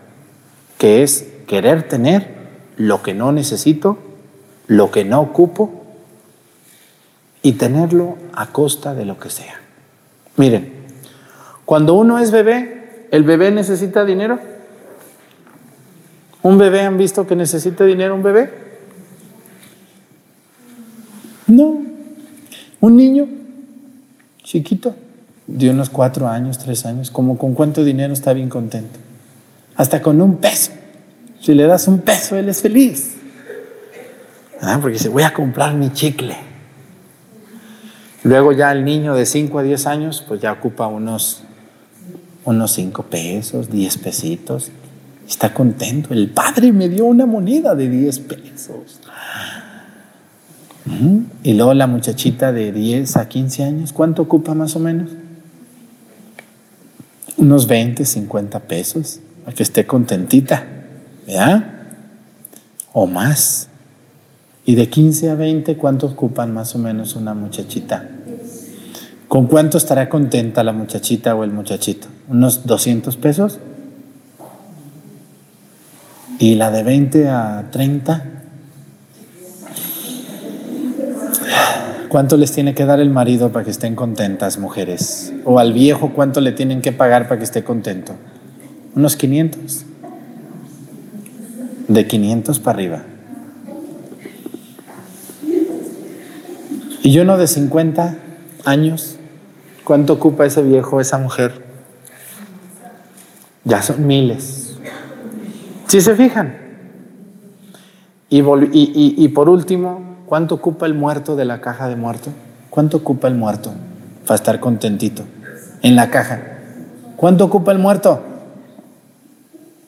que 0.77 1.03
es 1.03 1.32
querer 1.47 1.87
tener 1.87 2.27
lo 2.77 3.01
que 3.03 3.13
no 3.13 3.31
necesito, 3.31 3.97
lo 4.67 4.91
que 4.91 5.05
no 5.05 5.21
ocupo 5.21 5.83
y 7.41 7.53
tenerlo 7.53 8.17
a 8.33 8.47
costa 8.47 8.93
de 8.93 9.05
lo 9.05 9.19
que 9.19 9.29
sea. 9.29 9.59
Miren, 10.37 10.73
cuando 11.65 11.93
uno 11.93 12.19
es 12.19 12.31
bebé, 12.31 13.07
¿el 13.11 13.23
bebé 13.23 13.51
necesita 13.51 14.05
dinero? 14.05 14.39
¿Un 16.41 16.57
bebé 16.57 16.81
han 16.81 16.97
visto 16.97 17.27
que 17.27 17.35
necesita 17.35 17.85
dinero 17.85 18.15
un 18.15 18.23
bebé? 18.23 18.51
No. 21.47 21.83
Un 22.81 22.97
niño 22.97 23.27
chiquito, 24.43 24.95
de 25.47 25.69
unos 25.69 25.89
cuatro 25.89 26.27
años, 26.27 26.57
tres 26.57 26.85
años, 26.85 27.11
como 27.11 27.37
con 27.37 27.53
cuánto 27.53 27.83
dinero 27.83 28.13
está 28.13 28.33
bien 28.33 28.49
contento. 28.49 28.99
Hasta 29.75 30.01
con 30.01 30.21
un 30.21 30.37
peso. 30.37 30.71
Si 31.43 31.53
le 31.53 31.67
das 31.67 31.87
un 31.87 31.99
peso, 31.99 32.35
él 32.35 32.49
es 32.49 32.61
feliz. 32.61 33.15
Ah, 34.61 34.79
porque 34.81 34.93
dice, 34.93 35.09
voy 35.09 35.23
a 35.23 35.33
comprar 35.33 35.75
mi 35.75 35.91
chicle. 35.91 36.35
Luego 38.23 38.53
ya 38.53 38.71
el 38.71 38.85
niño 38.85 39.13
de 39.13 39.25
5 39.25 39.59
a 39.59 39.63
10 39.63 39.85
años, 39.85 40.23
pues 40.25 40.41
ya 40.41 40.53
ocupa 40.53 40.87
unos 40.87 41.43
unos 42.45 42.71
cinco 42.71 43.03
pesos, 43.03 43.69
diez 43.69 43.97
pesitos. 43.97 44.71
Está 45.27 45.53
contento. 45.53 46.13
El 46.13 46.29
padre 46.29 46.71
me 46.71 46.89
dio 46.89 47.05
una 47.05 47.25
moneda 47.25 47.75
de 47.75 47.89
diez 47.89 48.19
pesos. 48.19 48.99
Ujú. 50.85 51.23
Y 51.43 51.53
luego 51.53 51.73
la 51.73 51.87
muchachita 51.87 52.51
de 52.51 52.73
10 52.73 53.15
a 53.15 53.29
15 53.29 53.63
años, 53.63 53.93
¿cuánto 53.93 54.21
ocupa 54.21 54.53
más 54.53 54.75
o 54.75 54.79
menos? 54.79 55.11
Unos 57.37 57.67
20, 57.67 58.03
50 58.03 58.59
pesos, 58.59 59.21
para 59.45 59.55
que 59.55 59.63
esté 59.63 59.85
contentita, 59.85 60.82
¿verdad? 61.25 61.63
O 62.93 63.07
más. 63.07 63.69
Y 64.65 64.75
de 64.75 64.89
15 64.89 65.29
a 65.29 65.35
20, 65.35 65.77
¿cuánto 65.77 66.07
ocupan 66.07 66.53
más 66.53 66.75
o 66.75 66.79
menos 66.79 67.15
una 67.15 67.33
muchachita? 67.33 68.09
¿Con 69.27 69.47
cuánto 69.47 69.77
estará 69.77 70.09
contenta 70.09 70.63
la 70.63 70.73
muchachita 70.73 71.35
o 71.35 71.43
el 71.43 71.51
muchachito? 71.51 72.07
¿Unos 72.29 72.65
200 72.65 73.17
pesos? 73.17 73.59
¿Y 76.39 76.55
la 76.55 76.71
de 76.71 76.83
20 76.83 77.29
a 77.29 77.67
30? 77.71 78.25
¿Cuánto 82.09 82.37
les 82.37 82.51
tiene 82.51 82.75
que 82.75 82.85
dar 82.85 82.99
el 82.99 83.09
marido 83.09 83.51
para 83.51 83.65
que 83.65 83.71
estén 83.71 83.95
contentas, 83.95 84.59
mujeres? 84.59 85.33
¿O 85.45 85.57
al 85.57 85.73
viejo 85.73 86.11
cuánto 86.13 86.41
le 86.41 86.51
tienen 86.51 86.81
que 86.81 86.91
pagar 86.91 87.27
para 87.27 87.39
que 87.39 87.43
esté 87.43 87.63
contento? 87.63 88.13
Unos 88.95 89.15
500. 89.15 89.85
De 91.87 92.07
500 92.07 92.59
para 92.59 92.75
arriba. 92.77 93.01
Y 97.01 97.11
yo 97.11 97.25
no 97.25 97.37
de 97.37 97.47
50 97.47 98.15
años. 98.65 99.17
¿Cuánto 99.83 100.13
ocupa 100.13 100.45
ese 100.45 100.61
viejo, 100.63 101.01
esa 101.01 101.17
mujer? 101.17 101.61
Ya 103.65 103.81
son 103.81 104.07
miles. 104.07 104.77
Si 105.87 105.99
se 105.99 106.15
fijan. 106.15 106.55
Y, 108.29 108.41
vol- 108.41 108.69
y- 108.71 108.91
y- 108.95 109.23
y 109.23 109.27
por 109.29 109.49
último, 109.49 110.17
¿cuánto 110.25 110.55
ocupa 110.55 110.85
el 110.85 110.93
muerto 110.93 111.35
de 111.35 111.45
la 111.45 111.59
caja 111.61 111.89
de 111.89 111.95
muerto? 111.97 112.29
¿Cuánto 112.69 112.97
ocupa 112.97 113.27
el 113.27 113.35
muerto 113.35 113.73
para 114.25 114.35
estar 114.35 114.59
contentito? 114.59 115.23
En 115.81 115.95
la 115.95 116.09
caja. 116.09 116.41
¿Cuánto 117.17 117.45
ocupa 117.45 117.71
el 117.73 117.77
muerto? 117.79 118.23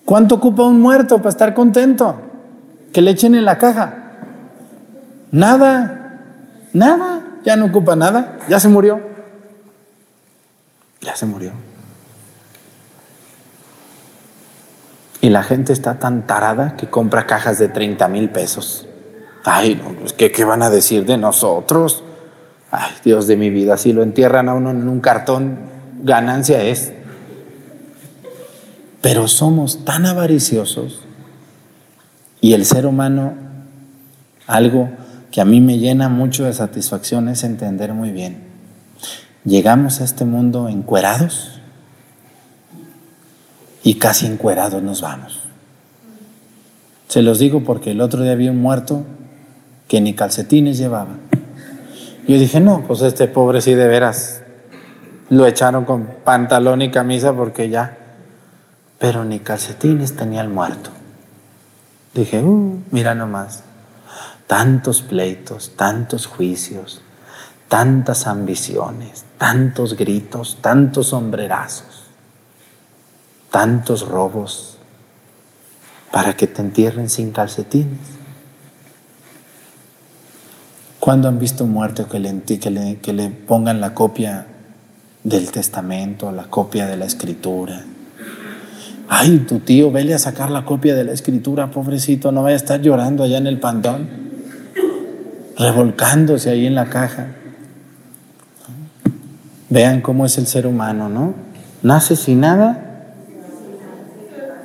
¿Cuánto 0.05 0.35
ocupa 0.35 0.63
un 0.63 0.79
muerto 0.79 1.17
para 1.17 1.29
estar 1.29 1.53
contento? 1.55 2.21
Que 2.93 3.01
le 3.01 3.11
echen 3.11 3.33
en 3.33 3.43
la 3.43 3.57
caja. 3.57 4.03
Nada, 5.31 6.21
nada, 6.73 7.39
ya 7.43 7.55
no 7.55 7.65
ocupa 7.65 7.95
nada, 7.95 8.37
ya 8.47 8.59
se 8.59 8.69
murió. 8.69 9.01
Ya 11.01 11.15
se 11.15 11.25
murió. 11.25 11.51
Y 15.21 15.29
la 15.29 15.41
gente 15.41 15.73
está 15.73 15.97
tan 15.97 16.27
tarada 16.27 16.75
que 16.77 16.87
compra 16.87 17.25
cajas 17.25 17.57
de 17.57 17.67
30 17.67 18.07
mil 18.07 18.29
pesos. 18.29 18.87
Ay, 19.43 19.81
pues 19.99 20.13
¿qué, 20.13 20.31
¿qué 20.31 20.45
van 20.45 20.61
a 20.61 20.69
decir 20.69 21.05
de 21.05 21.17
nosotros? 21.17 22.03
Ay, 22.69 22.91
Dios 23.03 23.25
de 23.25 23.35
mi 23.35 23.49
vida, 23.49 23.77
si 23.77 23.91
lo 23.91 24.03
entierran 24.03 24.49
a 24.49 24.53
uno 24.53 24.69
en 24.69 24.87
un 24.87 24.99
cartón, 24.99 25.59
ganancia 26.03 26.61
es. 26.61 26.93
Pero 29.05 29.27
somos 29.27 29.85
tan 29.85 30.07
avariciosos 30.07 31.01
y 32.41 32.53
el 32.53 32.65
ser 32.65 32.87
humano, 32.87 33.35
algo 34.47 34.89
que 35.29 35.41
a 35.41 35.45
mí 35.45 35.61
me 35.61 35.77
llena 35.77 36.09
mucho 36.09 36.45
de 36.45 36.53
satisfacción 36.53 37.29
es 37.29 37.43
entender 37.43 37.93
muy 37.93 38.09
bien. 38.09 38.39
Llegamos 39.43 40.01
a 40.01 40.05
este 40.05 40.25
mundo 40.25 40.69
encuerados 40.69 41.61
y 43.83 43.93
casi 43.99 44.25
encuerados 44.25 44.81
nos 44.81 45.01
vamos. 45.01 45.39
Se 47.07 47.21
los 47.21 47.37
digo 47.37 47.63
porque 47.63 47.91
el 47.91 48.01
otro 48.01 48.23
día 48.23 48.33
vi 48.33 48.49
un 48.49 48.59
muerto 48.59 49.03
que 49.87 50.01
ni 50.01 50.15
calcetines 50.15 50.79
llevaba. 50.79 51.17
Yo 52.27 52.39
dije, 52.39 52.59
no, 52.59 52.83
pues 52.87 53.03
este 53.03 53.27
pobre 53.27 53.61
sí 53.61 53.75
de 53.75 53.87
veras 53.87 54.41
lo 55.29 55.45
echaron 55.45 55.85
con 55.85 56.07
pantalón 56.23 56.81
y 56.81 56.89
camisa 56.89 57.33
porque 57.33 57.69
ya, 57.69 57.99
pero 58.99 59.25
ni 59.25 59.39
calcetines 59.39 60.15
tenía 60.15 60.41
el 60.41 60.49
muerto. 60.49 60.91
Dije, 62.13 62.41
uh, 62.41 62.81
mira 62.91 63.13
nomás, 63.13 63.63
tantos 64.47 65.01
pleitos, 65.01 65.73
tantos 65.75 66.27
juicios, 66.27 67.01
tantas 67.67 68.27
ambiciones, 68.27 69.25
tantos 69.37 69.97
gritos, 69.97 70.59
tantos 70.61 71.07
sombrerazos, 71.07 72.03
tantos 73.51 74.07
robos 74.07 74.77
para 76.11 76.37
que 76.37 76.47
te 76.47 76.61
entierren 76.61 77.09
sin 77.09 77.31
calcetines. 77.31 77.99
¿Cuándo 80.99 81.27
han 81.27 81.37
visto 81.37 81.65
muerto 81.65 82.07
que 82.07 82.19
le, 82.19 82.41
que 82.41 82.71
le, 82.71 82.97
que 82.97 83.13
le 83.13 83.29
pongan 83.29 83.81
la 83.81 83.93
copia 83.93 84.47
del 85.23 85.51
testamento, 85.51 86.31
la 86.31 86.45
copia 86.45 86.87
de 86.87 86.97
la 86.97 87.05
escritura? 87.05 87.83
Ay, 89.07 89.39
tu 89.47 89.59
tío, 89.59 89.91
vele 89.91 90.13
a 90.13 90.19
sacar 90.19 90.49
la 90.49 90.65
copia 90.65 90.95
de 90.95 91.03
la 91.03 91.11
escritura, 91.11 91.69
pobrecito, 91.69 92.31
no 92.31 92.43
vaya 92.43 92.55
a 92.55 92.57
estar 92.57 92.81
llorando 92.81 93.23
allá 93.23 93.37
en 93.37 93.47
el 93.47 93.59
pantón, 93.59 94.07
revolcándose 95.57 96.49
ahí 96.49 96.65
en 96.65 96.75
la 96.75 96.85
caja. 96.85 97.27
Vean 99.69 100.01
cómo 100.01 100.25
es 100.25 100.37
el 100.37 100.47
ser 100.47 100.65
humano, 100.65 101.09
¿no? 101.09 101.33
Nace 101.83 102.15
sin 102.15 102.39
nada 102.39 102.85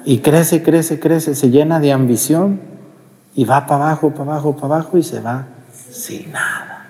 y 0.04 0.18
crece, 0.18 0.62
crece, 0.62 0.98
crece, 0.98 1.34
se 1.34 1.50
llena 1.50 1.80
de 1.80 1.92
ambición 1.92 2.60
y 3.34 3.44
va 3.44 3.66
para 3.66 3.84
abajo, 3.84 4.10
para 4.10 4.32
abajo, 4.32 4.56
para 4.56 4.76
abajo 4.76 4.98
y 4.98 5.02
se 5.02 5.20
va 5.20 5.46
sin 5.90 6.32
nada. 6.32 6.86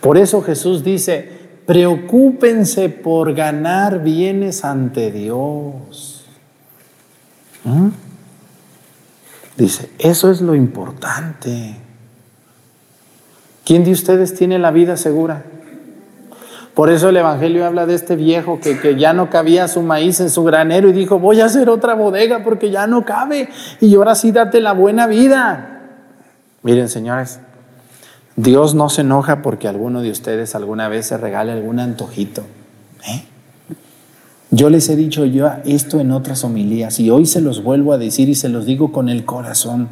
Por 0.00 0.16
eso 0.16 0.40
Jesús 0.42 0.82
dice, 0.82 1.39
preocúpense 1.70 2.88
por 2.88 3.32
ganar 3.32 4.02
bienes 4.02 4.64
ante 4.64 5.12
Dios. 5.12 6.24
¿Mm? 7.62 7.90
Dice, 9.56 9.88
eso 10.00 10.32
es 10.32 10.40
lo 10.40 10.56
importante. 10.56 11.76
¿Quién 13.64 13.84
de 13.84 13.92
ustedes 13.92 14.34
tiene 14.34 14.58
la 14.58 14.72
vida 14.72 14.96
segura? 14.96 15.44
Por 16.74 16.90
eso 16.90 17.10
el 17.10 17.18
Evangelio 17.18 17.64
habla 17.64 17.86
de 17.86 17.94
este 17.94 18.16
viejo 18.16 18.58
que, 18.58 18.80
que, 18.80 18.96
ya 18.96 19.12
no 19.12 19.30
cabía 19.30 19.68
su 19.68 19.82
maíz 19.82 20.18
en 20.18 20.30
su 20.30 20.42
granero 20.42 20.88
y 20.88 20.92
dijo, 20.92 21.20
voy 21.20 21.40
a 21.40 21.44
hacer 21.44 21.68
otra 21.68 21.94
bodega 21.94 22.42
porque 22.42 22.72
ya 22.72 22.88
no 22.88 23.04
cabe 23.04 23.48
y 23.80 23.94
ahora 23.94 24.16
sí 24.16 24.32
date 24.32 24.60
la 24.60 24.72
buena 24.72 25.06
vida. 25.06 25.82
Miren, 26.64 26.88
señores, 26.88 27.38
Dios 28.42 28.74
no 28.74 28.88
se 28.88 29.02
enoja 29.02 29.42
porque 29.42 29.68
alguno 29.68 30.00
de 30.00 30.10
ustedes 30.10 30.54
alguna 30.54 30.88
vez 30.88 31.06
se 31.06 31.18
regale 31.18 31.52
algún 31.52 31.78
antojito. 31.78 32.42
¿eh? 33.06 33.24
Yo 34.50 34.70
les 34.70 34.88
he 34.88 34.96
dicho 34.96 35.26
yo 35.26 35.50
esto 35.66 36.00
en 36.00 36.10
otras 36.10 36.42
homilías 36.42 36.98
y 37.00 37.10
hoy 37.10 37.26
se 37.26 37.42
los 37.42 37.62
vuelvo 37.62 37.92
a 37.92 37.98
decir 37.98 38.30
y 38.30 38.34
se 38.34 38.48
los 38.48 38.64
digo 38.64 38.92
con 38.92 39.10
el 39.10 39.26
corazón. 39.26 39.88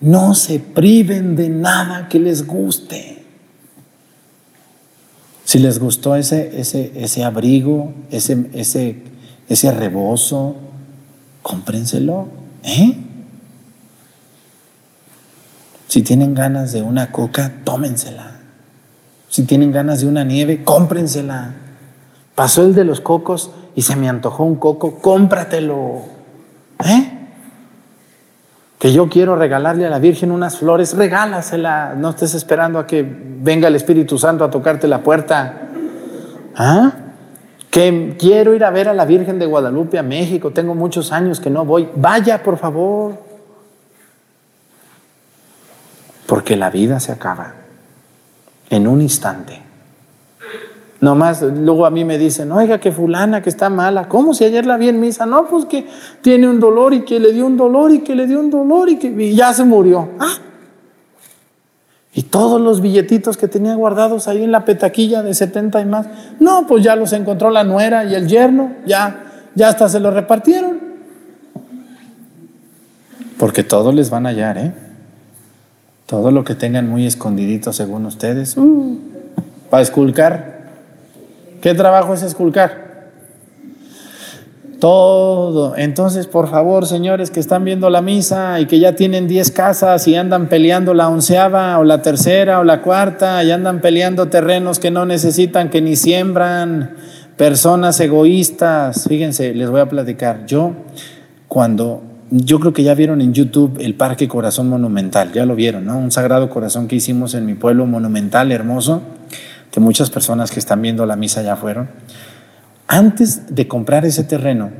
No 0.00 0.34
se 0.34 0.58
priven 0.58 1.36
de 1.36 1.50
nada 1.50 2.08
que 2.08 2.18
les 2.18 2.48
guste. 2.48 3.22
Si 5.44 5.60
les 5.60 5.78
gustó 5.78 6.16
ese, 6.16 6.60
ese, 6.60 6.92
ese 6.96 7.22
abrigo, 7.22 7.92
ese, 8.10 8.50
ese, 8.54 9.02
ese 9.48 9.70
rebozo, 9.70 10.56
cómprenselo. 11.42 12.26
¿eh? 12.64 12.96
Si 15.88 16.02
tienen 16.02 16.34
ganas 16.34 16.72
de 16.72 16.82
una 16.82 17.10
coca, 17.10 17.50
tómensela. 17.64 18.32
Si 19.28 19.44
tienen 19.44 19.72
ganas 19.72 20.02
de 20.02 20.06
una 20.06 20.22
nieve, 20.22 20.62
cómprensela. 20.62 21.54
Pasó 22.34 22.62
el 22.62 22.74
de 22.74 22.84
los 22.84 23.00
cocos 23.00 23.50
y 23.74 23.82
se 23.82 23.96
me 23.96 24.06
antojó 24.06 24.44
un 24.44 24.56
coco, 24.56 24.98
cómpratelo. 24.98 26.02
¿Eh? 26.84 27.10
Que 28.78 28.92
yo 28.92 29.08
quiero 29.08 29.34
regalarle 29.34 29.86
a 29.86 29.90
la 29.90 29.98
Virgen 29.98 30.30
unas 30.30 30.58
flores, 30.58 30.94
regálasela. 30.94 31.94
No 31.96 32.10
estés 32.10 32.34
esperando 32.34 32.78
a 32.78 32.86
que 32.86 33.02
venga 33.02 33.68
el 33.68 33.74
Espíritu 33.74 34.18
Santo 34.18 34.44
a 34.44 34.50
tocarte 34.50 34.88
la 34.88 35.02
puerta. 35.02 35.70
¿Ah? 36.54 36.92
Que 37.70 38.14
quiero 38.18 38.54
ir 38.54 38.62
a 38.62 38.70
ver 38.70 38.88
a 38.88 38.94
la 38.94 39.06
Virgen 39.06 39.38
de 39.38 39.46
Guadalupe 39.46 39.98
a 39.98 40.02
México. 40.02 40.50
Tengo 40.50 40.74
muchos 40.74 41.12
años 41.12 41.40
que 41.40 41.48
no 41.48 41.64
voy. 41.64 41.88
Vaya, 41.96 42.42
por 42.42 42.58
favor. 42.58 43.27
Porque 46.28 46.56
la 46.56 46.68
vida 46.68 47.00
se 47.00 47.10
acaba 47.10 47.54
en 48.68 48.86
un 48.86 49.00
instante. 49.00 49.62
Nomás, 51.00 51.40
luego 51.40 51.86
a 51.86 51.90
mí 51.90 52.04
me 52.04 52.18
dicen, 52.18 52.52
oiga, 52.52 52.78
que 52.78 52.92
fulana 52.92 53.40
que 53.40 53.48
está 53.48 53.70
mala. 53.70 54.08
¿Cómo 54.08 54.34
si 54.34 54.44
ayer 54.44 54.66
la 54.66 54.76
vi 54.76 54.90
en 54.90 55.00
misa? 55.00 55.24
No, 55.24 55.46
pues 55.46 55.64
que 55.64 55.86
tiene 56.20 56.46
un 56.46 56.60
dolor 56.60 56.92
y 56.92 57.00
que 57.06 57.18
le 57.18 57.32
dio 57.32 57.46
un 57.46 57.56
dolor 57.56 57.92
y 57.92 58.00
que 58.00 58.14
le 58.14 58.26
dio 58.26 58.40
un 58.40 58.50
dolor 58.50 58.90
y 58.90 58.98
que 58.98 59.06
y 59.06 59.34
ya 59.34 59.54
se 59.54 59.64
murió. 59.64 60.06
Ah. 60.20 60.34
Y 62.12 62.24
todos 62.24 62.60
los 62.60 62.82
billetitos 62.82 63.38
que 63.38 63.48
tenía 63.48 63.74
guardados 63.74 64.28
ahí 64.28 64.44
en 64.44 64.52
la 64.52 64.66
petaquilla 64.66 65.22
de 65.22 65.32
70 65.32 65.80
y 65.80 65.86
más, 65.86 66.08
no, 66.40 66.66
pues 66.66 66.84
ya 66.84 66.94
los 66.94 67.14
encontró 67.14 67.48
la 67.48 67.64
nuera 67.64 68.04
y 68.04 68.14
el 68.14 68.28
yerno, 68.28 68.72
ya, 68.84 69.48
ya 69.54 69.68
hasta 69.68 69.88
se 69.88 69.98
los 69.98 70.12
repartieron. 70.12 70.78
Porque 73.38 73.64
todos 73.64 73.94
les 73.94 74.10
van 74.10 74.26
a 74.26 74.28
hallar, 74.28 74.58
¿eh? 74.58 74.87
Todo 76.08 76.30
lo 76.30 76.42
que 76.42 76.54
tengan 76.54 76.88
muy 76.88 77.06
escondidito 77.06 77.70
según 77.74 78.06
ustedes. 78.06 78.56
Uh, 78.56 78.98
para 79.68 79.82
esculcar. 79.82 80.70
¿Qué 81.60 81.74
trabajo 81.74 82.14
es 82.14 82.22
esculcar? 82.22 83.10
Todo. 84.80 85.76
Entonces, 85.76 86.26
por 86.26 86.48
favor, 86.48 86.86
señores 86.86 87.30
que 87.30 87.40
están 87.40 87.62
viendo 87.62 87.90
la 87.90 88.00
misa 88.00 88.58
y 88.58 88.64
que 88.64 88.78
ya 88.78 88.94
tienen 88.94 89.28
10 89.28 89.50
casas 89.50 90.08
y 90.08 90.14
andan 90.14 90.48
peleando 90.48 90.94
la 90.94 91.10
onceava 91.10 91.78
o 91.78 91.84
la 91.84 92.00
tercera 92.00 92.60
o 92.60 92.64
la 92.64 92.80
cuarta 92.80 93.44
y 93.44 93.50
andan 93.50 93.82
peleando 93.82 94.28
terrenos 94.28 94.78
que 94.78 94.90
no 94.90 95.04
necesitan, 95.04 95.68
que 95.68 95.82
ni 95.82 95.94
siembran, 95.94 96.94
personas 97.36 98.00
egoístas. 98.00 99.04
Fíjense, 99.06 99.52
les 99.52 99.68
voy 99.68 99.80
a 99.82 99.90
platicar. 99.90 100.46
Yo, 100.46 100.72
cuando, 101.48 102.00
yo 102.30 102.60
creo 102.60 102.72
que 102.72 102.82
ya 102.82 102.94
vieron 102.94 103.20
en 103.20 103.32
YouTube 103.32 103.78
el 103.80 103.94
Parque 103.94 104.28
Corazón 104.28 104.68
Monumental, 104.68 105.32
ya 105.32 105.46
lo 105.46 105.54
vieron, 105.54 105.86
¿no? 105.86 105.98
Un 105.98 106.10
sagrado 106.10 106.50
corazón 106.50 106.88
que 106.88 106.96
hicimos 106.96 107.34
en 107.34 107.46
mi 107.46 107.54
pueblo 107.54 107.86
monumental, 107.86 108.52
hermoso, 108.52 109.02
que 109.70 109.80
muchas 109.80 110.10
personas 110.10 110.50
que 110.50 110.58
están 110.58 110.82
viendo 110.82 111.06
la 111.06 111.16
misa 111.16 111.42
ya 111.42 111.56
fueron. 111.56 111.88
Antes 112.86 113.54
de 113.54 113.68
comprar 113.68 114.04
ese 114.04 114.24
terreno, 114.24 114.70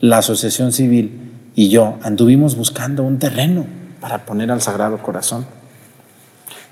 la 0.00 0.18
asociación 0.18 0.72
civil 0.72 1.32
y 1.54 1.68
yo 1.68 1.98
anduvimos 2.02 2.56
buscando 2.56 3.02
un 3.02 3.18
terreno 3.18 3.66
para 4.00 4.24
poner 4.24 4.50
al 4.50 4.60
Sagrado 4.60 4.98
Corazón. 4.98 5.46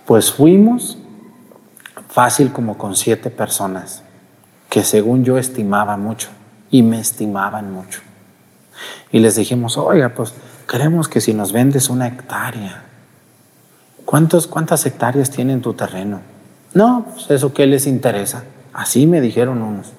Pues 0.06 0.32
fuimos 0.32 0.98
fácil 2.08 2.52
como 2.52 2.76
con 2.76 2.96
siete 2.96 3.30
personas 3.30 4.02
que 4.68 4.82
según 4.84 5.24
yo 5.24 5.38
estimaba 5.38 5.96
mucho 5.96 6.28
y 6.70 6.82
me 6.82 7.00
estimaban 7.00 7.72
mucho. 7.72 8.00
Y 9.12 9.20
les 9.20 9.36
dijimos, 9.36 9.76
oiga, 9.76 10.10
pues 10.10 10.32
queremos 10.68 11.08
que 11.08 11.20
si 11.20 11.34
nos 11.34 11.52
vendes 11.52 11.90
una 11.90 12.06
hectárea, 12.06 12.84
¿cuántos, 14.04 14.46
¿cuántas 14.46 14.86
hectáreas 14.86 15.30
tiene 15.30 15.52
en 15.52 15.62
tu 15.62 15.74
terreno? 15.74 16.20
No, 16.74 17.06
pues 17.12 17.30
eso 17.30 17.52
qué 17.52 17.66
les 17.66 17.86
interesa. 17.86 18.44
Así 18.72 19.06
me 19.06 19.20
dijeron 19.20 19.62
unos. 19.62 19.92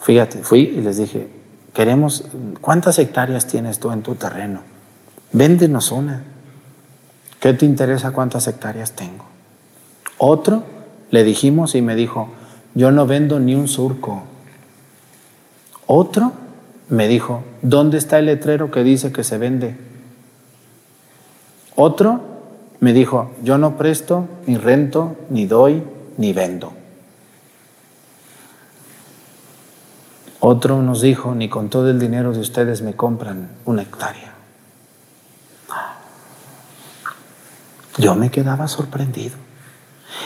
Fíjate, 0.00 0.42
fui 0.42 0.60
y 0.60 0.80
les 0.80 0.96
dije, 0.96 1.28
queremos, 1.74 2.24
¿cuántas 2.60 2.98
hectáreas 2.98 3.46
tienes 3.46 3.78
tú 3.78 3.92
en 3.92 4.02
tu 4.02 4.14
terreno? 4.14 4.60
Véndenos 5.32 5.92
una. 5.92 6.24
¿Qué 7.40 7.52
te 7.54 7.66
interesa 7.66 8.12
cuántas 8.12 8.46
hectáreas 8.46 8.92
tengo? 8.92 9.24
Otro 10.18 10.64
le 11.10 11.24
dijimos 11.24 11.74
y 11.74 11.82
me 11.82 11.94
dijo, 11.94 12.28
yo 12.74 12.90
no 12.90 13.06
vendo 13.06 13.38
ni 13.38 13.54
un 13.54 13.68
surco. 13.68 14.22
Otro 15.86 16.32
me 16.92 17.08
dijo, 17.08 17.42
¿dónde 17.62 17.96
está 17.96 18.18
el 18.18 18.26
letrero 18.26 18.70
que 18.70 18.84
dice 18.84 19.12
que 19.12 19.24
se 19.24 19.38
vende? 19.38 19.74
Otro 21.74 22.20
me 22.80 22.92
dijo, 22.92 23.32
yo 23.42 23.56
no 23.56 23.78
presto, 23.78 24.28
ni 24.46 24.58
rento, 24.58 25.16
ni 25.30 25.46
doy, 25.46 25.82
ni 26.18 26.34
vendo. 26.34 26.74
Otro 30.40 30.82
nos 30.82 31.00
dijo, 31.00 31.34
ni 31.34 31.48
con 31.48 31.70
todo 31.70 31.88
el 31.88 31.98
dinero 31.98 32.34
de 32.34 32.40
ustedes 32.40 32.82
me 32.82 32.92
compran 32.92 33.48
una 33.64 33.82
hectárea. 33.82 34.34
Yo 37.96 38.14
me 38.16 38.30
quedaba 38.30 38.68
sorprendido. 38.68 39.36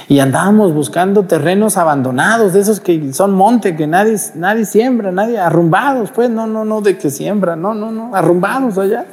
Y 0.09 0.19
andábamos 0.21 0.73
buscando 0.73 1.25
terrenos 1.25 1.77
abandonados, 1.77 2.53
de 2.53 2.61
esos 2.61 2.81
que 2.81 3.13
son 3.13 3.33
monte, 3.33 3.77
que 3.77 3.87
nadie, 3.87 4.17
nadie 4.35 4.65
siembra, 4.65 5.13
nadie, 5.13 5.39
arrumbados, 5.39 6.11
pues, 6.13 6.31
no, 6.31 6.47
no, 6.47 6.65
no, 6.65 6.81
de 6.81 6.97
que 6.99 7.11
siembra, 7.11 7.57
no, 7.57 7.75
no, 7.75 7.91
no, 7.91 8.15
arrumbados 8.15 8.79
allá. 8.79 9.07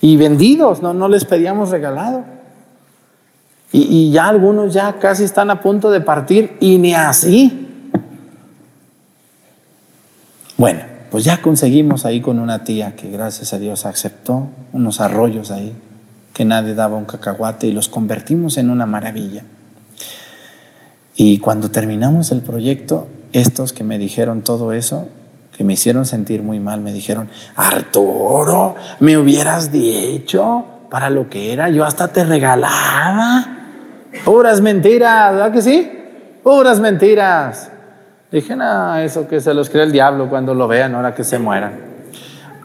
Y 0.00 0.16
vendidos, 0.16 0.82
no, 0.82 0.94
no 0.94 1.08
les 1.08 1.24
pedíamos 1.24 1.70
regalado. 1.70 2.24
Y, 3.70 3.82
y 3.82 4.10
ya 4.12 4.28
algunos 4.28 4.74
ya 4.74 4.98
casi 4.98 5.24
están 5.24 5.50
a 5.50 5.60
punto 5.60 5.90
de 5.90 6.00
partir 6.00 6.56
y 6.60 6.78
ni 6.78 6.94
así. 6.94 7.68
Bueno, 10.56 10.80
pues 11.12 11.24
ya 11.24 11.42
conseguimos 11.42 12.06
ahí 12.06 12.22
con 12.22 12.38
una 12.38 12.64
tía 12.64 12.96
que 12.96 13.10
gracias 13.10 13.52
a 13.52 13.58
Dios 13.58 13.84
aceptó 13.84 14.48
unos 14.72 14.98
arroyos 14.98 15.50
ahí, 15.50 15.74
que 16.32 16.46
nadie 16.46 16.74
daba 16.74 16.96
un 16.96 17.04
cacahuate 17.04 17.66
y 17.66 17.72
los 17.72 17.90
convertimos 17.90 18.56
en 18.56 18.70
una 18.70 18.86
maravilla. 18.86 19.44
Y 21.24 21.38
cuando 21.38 21.70
terminamos 21.70 22.32
el 22.32 22.40
proyecto, 22.40 23.06
estos 23.32 23.72
que 23.72 23.84
me 23.84 23.96
dijeron 23.96 24.42
todo 24.42 24.72
eso, 24.72 25.06
que 25.56 25.62
me 25.62 25.74
hicieron 25.74 26.04
sentir 26.04 26.42
muy 26.42 26.58
mal, 26.58 26.80
me 26.80 26.92
dijeron, 26.92 27.28
Arturo, 27.54 28.74
me 28.98 29.16
hubieras 29.16 29.70
dicho 29.70 30.64
para 30.90 31.10
lo 31.10 31.30
que 31.30 31.52
era, 31.52 31.70
yo 31.70 31.84
hasta 31.84 32.08
te 32.08 32.24
regalaba. 32.24 33.46
Puras 34.24 34.60
mentiras, 34.60 35.34
¿verdad 35.34 35.52
que 35.52 35.62
sí? 35.62 35.92
Puras 36.42 36.80
mentiras. 36.80 37.70
Dije, 38.32 38.56
no, 38.56 38.96
eso 38.96 39.28
que 39.28 39.40
se 39.40 39.54
los 39.54 39.70
cree 39.70 39.84
el 39.84 39.92
diablo 39.92 40.28
cuando 40.28 40.56
lo 40.56 40.66
vean, 40.66 40.96
ahora 40.96 41.14
que 41.14 41.22
se 41.22 41.38
mueran. 41.38 41.78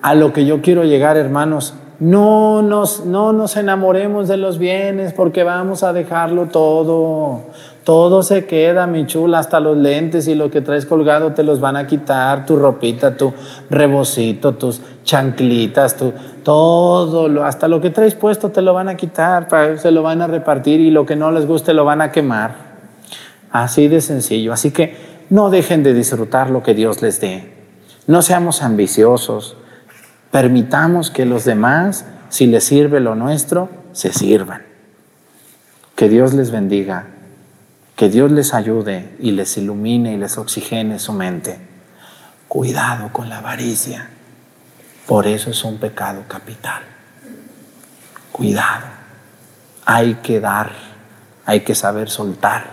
A 0.01 0.15
lo 0.15 0.33
que 0.33 0.47
yo 0.47 0.63
quiero 0.63 0.83
llegar, 0.83 1.15
hermanos, 1.15 1.75
no 1.99 2.63
nos, 2.63 3.05
no 3.05 3.33
nos 3.33 3.55
enamoremos 3.55 4.27
de 4.27 4.37
los 4.37 4.57
bienes 4.57 5.13
porque 5.13 5.43
vamos 5.43 5.83
a 5.83 5.93
dejarlo 5.93 6.47
todo. 6.47 7.43
Todo 7.87 8.21
se 8.21 8.45
queda, 8.45 8.85
mi 8.85 9.05
chula, 9.05 9.39
hasta 9.39 9.61
los 9.61 9.77
lentes 9.77 10.27
y 10.27 10.35
lo 10.35 10.51
que 10.51 10.59
traes 10.59 10.85
colgado 10.85 11.31
te 11.31 11.41
los 11.41 11.61
van 11.61 11.77
a 11.77 11.87
quitar, 11.87 12.45
tu 12.45 12.57
ropita, 12.57 13.15
tu 13.15 13.33
rebocito, 13.69 14.55
tus 14.55 14.81
chanclitas, 15.05 15.95
todo, 16.43 17.45
hasta 17.45 17.69
lo 17.69 17.79
que 17.79 17.89
traes 17.89 18.13
puesto 18.13 18.49
te 18.49 18.61
lo 18.61 18.73
van 18.73 18.89
a 18.89 18.97
quitar, 18.97 19.47
se 19.79 19.91
lo 19.91 20.03
van 20.03 20.21
a 20.21 20.27
repartir 20.27 20.81
y 20.81 20.91
lo 20.91 21.05
que 21.05 21.15
no 21.15 21.31
les 21.31 21.45
guste 21.45 21.73
lo 21.73 21.85
van 21.85 22.01
a 22.01 22.11
quemar. 22.11 22.55
Así 23.51 23.87
de 23.87 24.01
sencillo. 24.01 24.51
Así 24.51 24.71
que 24.71 25.23
no 25.29 25.49
dejen 25.49 25.81
de 25.81 25.93
disfrutar 25.93 26.49
lo 26.49 26.63
que 26.63 26.73
Dios 26.73 27.01
les 27.01 27.21
dé. 27.21 27.53
No 28.05 28.21
seamos 28.21 28.63
ambiciosos. 28.63 29.55
Permitamos 30.29 31.09
que 31.09 31.25
los 31.25 31.45
demás, 31.45 32.05
si 32.27 32.47
les 32.47 32.65
sirve 32.65 32.99
lo 32.99 33.15
nuestro, 33.15 33.69
se 33.93 34.11
sirvan. 34.11 34.63
Que 35.95 36.09
Dios 36.09 36.33
les 36.33 36.51
bendiga. 36.51 37.13
Que 37.97 38.09
Dios 38.09 38.31
les 38.31 38.53
ayude 38.53 39.15
y 39.19 39.31
les 39.31 39.57
ilumine 39.57 40.13
y 40.13 40.17
les 40.17 40.37
oxigene 40.37 40.99
su 40.99 41.13
mente. 41.13 41.57
Cuidado 42.47 43.09
con 43.11 43.27
la 43.27 43.39
avaricia. 43.39 44.07
Por 45.07 45.25
eso 45.25 45.49
es 45.49 45.63
un 45.63 45.79
pecado 45.79 46.23
capital. 46.27 46.83
Cuidado. 48.31 48.85
Hay 49.83 50.19
que 50.21 50.39
dar, 50.39 50.73
hay 51.43 51.61
que 51.61 51.73
saber 51.73 52.11
soltar 52.11 52.67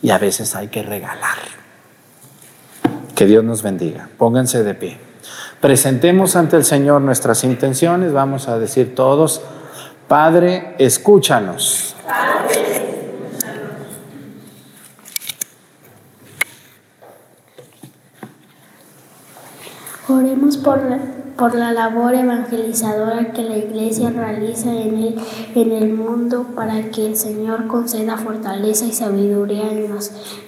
y 0.00 0.08
a 0.08 0.16
veces 0.16 0.56
hay 0.56 0.68
que 0.68 0.82
regalar. 0.82 1.36
Que 3.14 3.26
Dios 3.26 3.44
nos 3.44 3.62
bendiga. 3.62 4.08
Pónganse 4.16 4.64
de 4.64 4.72
pie. 4.72 4.98
Presentemos 5.60 6.36
ante 6.36 6.56
el 6.56 6.64
Señor 6.64 7.02
nuestras 7.02 7.44
intenciones. 7.44 8.14
Vamos 8.14 8.48
a 8.48 8.58
decir 8.58 8.94
todos, 8.94 9.42
Padre, 10.08 10.74
escúchanos. 10.78 11.94
Oremos 20.42 20.56
por 20.56 20.82
la 20.82 20.98
por 21.36 21.54
la 21.54 21.72
labor 21.72 22.14
evangelizadora 22.14 23.32
que 23.32 23.44
la 23.44 23.56
Iglesia 23.56 24.10
realiza 24.10 24.72
en 24.72 24.98
el, 24.98 25.14
en 25.54 25.70
el 25.72 25.94
mundo 25.94 26.48
para 26.56 26.90
que 26.90 27.06
el 27.06 27.16
Señor 27.16 27.68
conceda 27.68 28.18
fortaleza 28.18 28.86
y 28.86 28.92
sabiduría 28.92 29.70
en, 29.70 29.86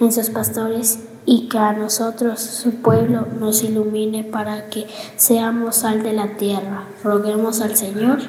en 0.01 0.11
sus 0.11 0.29
pastores 0.29 0.99
y 1.25 1.47
que 1.47 1.57
a 1.57 1.71
nosotros, 1.73 2.41
su 2.41 2.71
pueblo, 2.81 3.25
nos 3.39 3.63
ilumine 3.63 4.25
para 4.25 4.69
que 4.69 4.85
seamos 5.15 5.77
sal 5.77 6.03
de 6.03 6.11
la 6.13 6.35
tierra. 6.35 6.83
Roguemos 7.03 7.61
al 7.61 7.75
Señor. 7.75 8.19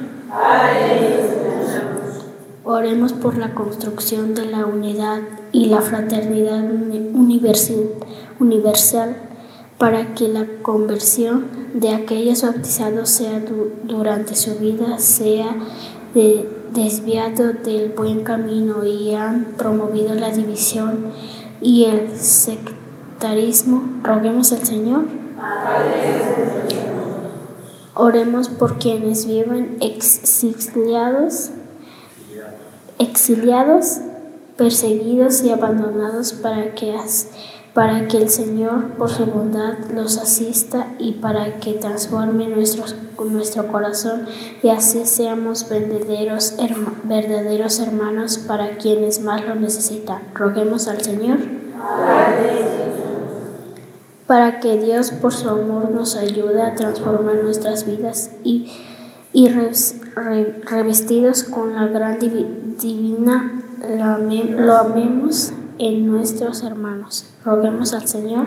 Oremos 2.64 3.12
por 3.12 3.37
la 3.37 3.55
construcción 3.55 4.35
de 4.35 4.47
la 4.47 4.64
unidad 4.67 5.21
y 5.53 5.67
la 5.67 5.83
fraternidad 5.83 6.64
universal 8.39 9.26
para 9.79 10.14
que 10.14 10.29
la 10.29 10.47
conversión 10.62 11.47
de 11.74 11.91
aquellos 11.91 12.43
bautizados 12.43 13.11
sea 13.11 13.43
durante 13.85 14.35
su 14.35 14.57
vida 14.57 14.99
sea 14.99 15.55
desviado 16.72 17.53
del 17.53 17.91
buen 17.91 18.24
camino 18.24 18.85
y 18.85 19.14
han 19.14 19.55
promovido 19.57 20.14
la 20.14 20.31
división 20.31 21.12
y 21.61 21.85
el 21.85 22.16
sectarismo. 22.16 23.83
Roguemos 24.03 24.53
al 24.53 24.64
Señor. 24.64 25.05
Oremos 27.95 28.49
por 28.49 28.79
quienes 28.79 29.27
viven 29.27 29.77
exiliados, 29.81 31.51
exiliados, 32.99 33.99
perseguidos 34.57 35.43
y 35.43 35.51
abandonados 35.51 36.33
para 36.33 36.74
que 36.74 36.95
para 37.77 38.09
que 38.09 38.16
el 38.16 38.31
Señor, 38.31 38.93
por 38.97 39.11
su 39.11 39.27
bondad, 39.27 39.74
los 39.95 40.16
asista 40.16 40.95
y 40.99 41.12
para 41.12 41.61
que 41.61 41.74
transforme 41.74 42.49
nuestro 42.49 43.68
corazón 43.68 44.24
y 44.62 44.70
así 44.70 45.05
seamos 45.05 45.68
verdaderos, 45.68 46.55
verdaderos 47.05 47.79
hermanos 47.79 48.39
para 48.39 48.79
quienes 48.79 49.20
más 49.20 49.45
lo 49.45 49.57
necesitan. 49.57 50.22
Roguemos 50.33 50.89
al 50.89 51.03
Señor. 51.03 51.37
Para 54.27 54.59
que 54.59 54.79
Dios, 54.79 55.11
por 55.11 55.35
su 55.35 55.51
amor, 55.51 55.91
nos 55.91 56.16
ayude 56.16 56.62
a 56.62 56.74
transformar 56.74 57.45
nuestras 57.45 57.85
vidas 57.85 58.31
y, 58.43 58.72
y 59.35 59.51
revestidos 59.51 61.45
con 61.45 61.74
la 61.74 61.89
gran 61.89 62.18
divina, 62.20 63.61
lo 63.99 64.77
amemos 64.77 65.53
en 65.79 66.07
nuestros 66.07 66.62
hermanos. 66.62 67.27
Roguemos 67.45 67.93
al 67.93 68.09
Señor. 68.09 68.47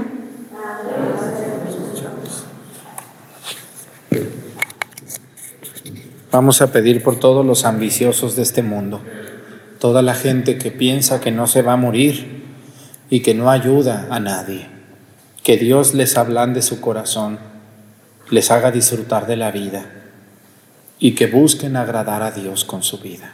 Vamos 6.32 6.62
a 6.62 6.72
pedir 6.72 7.02
por 7.02 7.20
todos 7.20 7.44
los 7.46 7.66
ambiciosos 7.66 8.36
de 8.36 8.44
este 8.44 8.62
mundo, 8.62 9.02
toda 9.80 10.04
la 10.04 10.14
gente 10.14 10.60
que 10.60 10.70
piensa 10.70 11.20
que 11.20 11.32
no 11.32 11.48
se 11.48 11.64
va 11.64 11.74
a 11.74 11.78
morir 11.78 12.46
y 13.10 13.22
que 13.22 13.34
no 13.34 13.50
ayuda 13.50 14.08
a 14.12 14.20
nadie. 14.20 14.68
Que 15.44 15.58
Dios 15.58 15.96
les 15.96 16.18
ablande 16.18 16.62
su 16.62 16.82
corazón, 16.82 17.40
les 18.30 18.52
haga 18.52 18.70
disfrutar 18.70 19.26
de 19.26 19.38
la 19.38 19.50
vida 19.50 19.86
y 21.00 21.16
que 21.16 21.26
busquen 21.26 21.76
agradar 21.76 22.22
a 22.22 22.30
Dios 22.32 22.64
con 22.64 22.84
su 22.84 23.00
vida. 23.00 23.34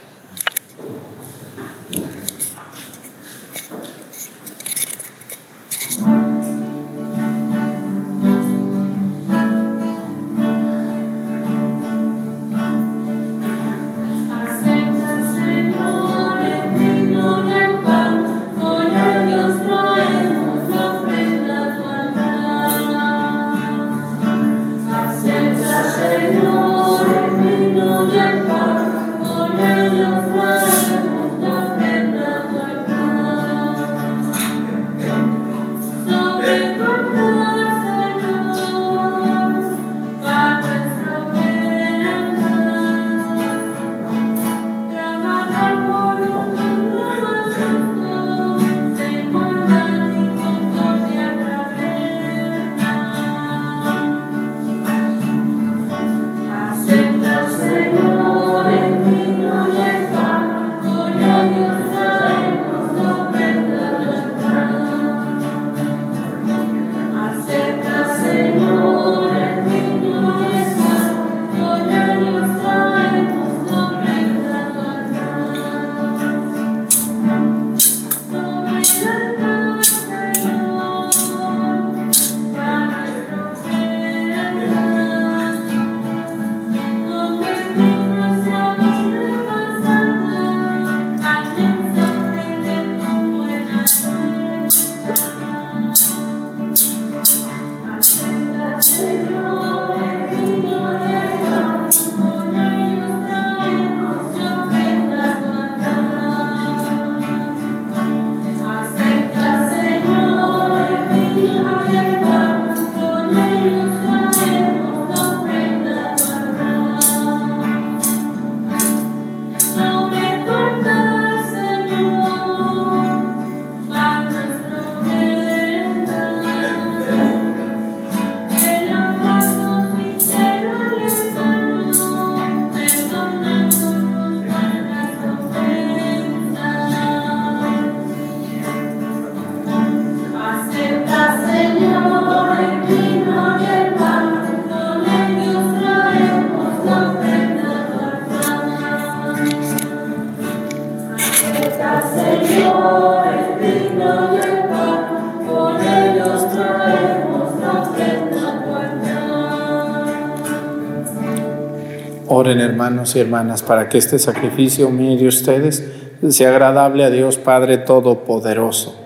Oren 162.33 162.61
hermanos 162.61 163.17
y 163.17 163.19
hermanas 163.19 163.61
para 163.61 163.89
que 163.89 163.97
este 163.97 164.17
sacrificio 164.17 164.89
mío 164.89 165.19
de 165.19 165.27
ustedes 165.27 165.83
sea 166.29 166.47
agradable 166.51 167.03
a 167.03 167.09
Dios 167.09 167.37
Padre 167.37 167.77
Todopoderoso. 167.77 168.97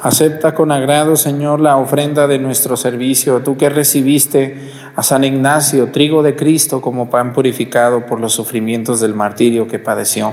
Acepta 0.00 0.54
con 0.54 0.72
agrado, 0.72 1.16
Señor, 1.16 1.60
la 1.60 1.76
ofrenda 1.76 2.26
de 2.26 2.38
nuestro 2.38 2.78
servicio, 2.78 3.42
tú 3.42 3.58
que 3.58 3.68
recibiste 3.68 4.70
a 4.96 5.02
San 5.02 5.24
Ignacio, 5.24 5.92
trigo 5.92 6.22
de 6.22 6.36
Cristo, 6.36 6.80
como 6.80 7.10
pan 7.10 7.34
purificado 7.34 8.06
por 8.06 8.18
los 8.18 8.32
sufrimientos 8.32 9.00
del 9.00 9.12
martirio 9.12 9.68
que 9.68 9.78
padeció. 9.78 10.32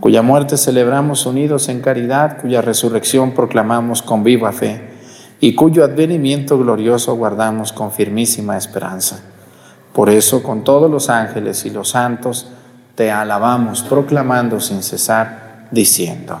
cuya 0.00 0.22
muerte 0.22 0.56
celebramos 0.56 1.26
unidos 1.26 1.68
en 1.68 1.80
caridad, 1.80 2.40
cuya 2.40 2.62
resurrección 2.62 3.32
proclamamos 3.32 4.02
con 4.02 4.22
viva 4.22 4.52
fe 4.52 4.80
y 5.40 5.54
cuyo 5.54 5.84
advenimiento 5.84 6.58
glorioso 6.58 7.14
guardamos 7.16 7.72
con 7.72 7.92
firmísima 7.92 8.56
esperanza. 8.56 9.20
Por 9.92 10.10
eso, 10.10 10.42
con 10.42 10.64
todos 10.64 10.90
los 10.90 11.08
ángeles 11.08 11.64
y 11.64 11.70
los 11.70 11.90
santos, 11.90 12.48
te 12.94 13.10
alabamos, 13.10 13.82
proclamando 13.82 14.60
sin 14.60 14.82
cesar, 14.82 15.66
diciendo. 15.70 16.40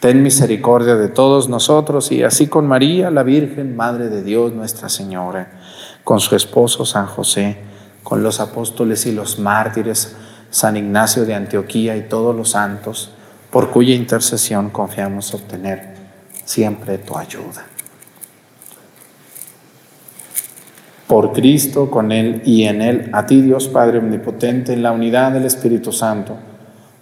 Ten 0.00 0.22
misericordia 0.22 0.96
de 0.96 1.08
todos 1.08 1.50
nosotros 1.50 2.10
y 2.10 2.22
así 2.22 2.46
con 2.46 2.66
María, 2.66 3.10
la 3.10 3.22
Virgen, 3.22 3.76
Madre 3.76 4.08
de 4.08 4.22
Dios, 4.22 4.54
Nuestra 4.54 4.88
Señora, 4.88 5.60
con 6.04 6.20
su 6.20 6.34
esposo 6.34 6.86
San 6.86 7.04
José, 7.04 7.58
con 8.02 8.22
los 8.22 8.40
apóstoles 8.40 9.04
y 9.04 9.12
los 9.12 9.38
mártires, 9.38 10.16
San 10.48 10.78
Ignacio 10.78 11.26
de 11.26 11.34
Antioquía 11.34 11.98
y 11.98 12.08
todos 12.08 12.34
los 12.34 12.52
santos, 12.52 13.10
por 13.50 13.68
cuya 13.70 13.94
intercesión 13.94 14.70
confiamos 14.70 15.34
obtener 15.34 15.94
siempre 16.46 16.96
tu 16.96 17.18
ayuda. 17.18 17.66
Por 21.06 21.32
Cristo, 21.34 21.90
con 21.90 22.10
Él 22.10 22.40
y 22.46 22.64
en 22.64 22.80
Él, 22.80 23.10
a 23.12 23.26
ti 23.26 23.42
Dios 23.42 23.68
Padre 23.68 23.98
Omnipotente, 23.98 24.72
en 24.72 24.82
la 24.82 24.92
unidad 24.92 25.32
del 25.32 25.44
Espíritu 25.44 25.92
Santo, 25.92 26.38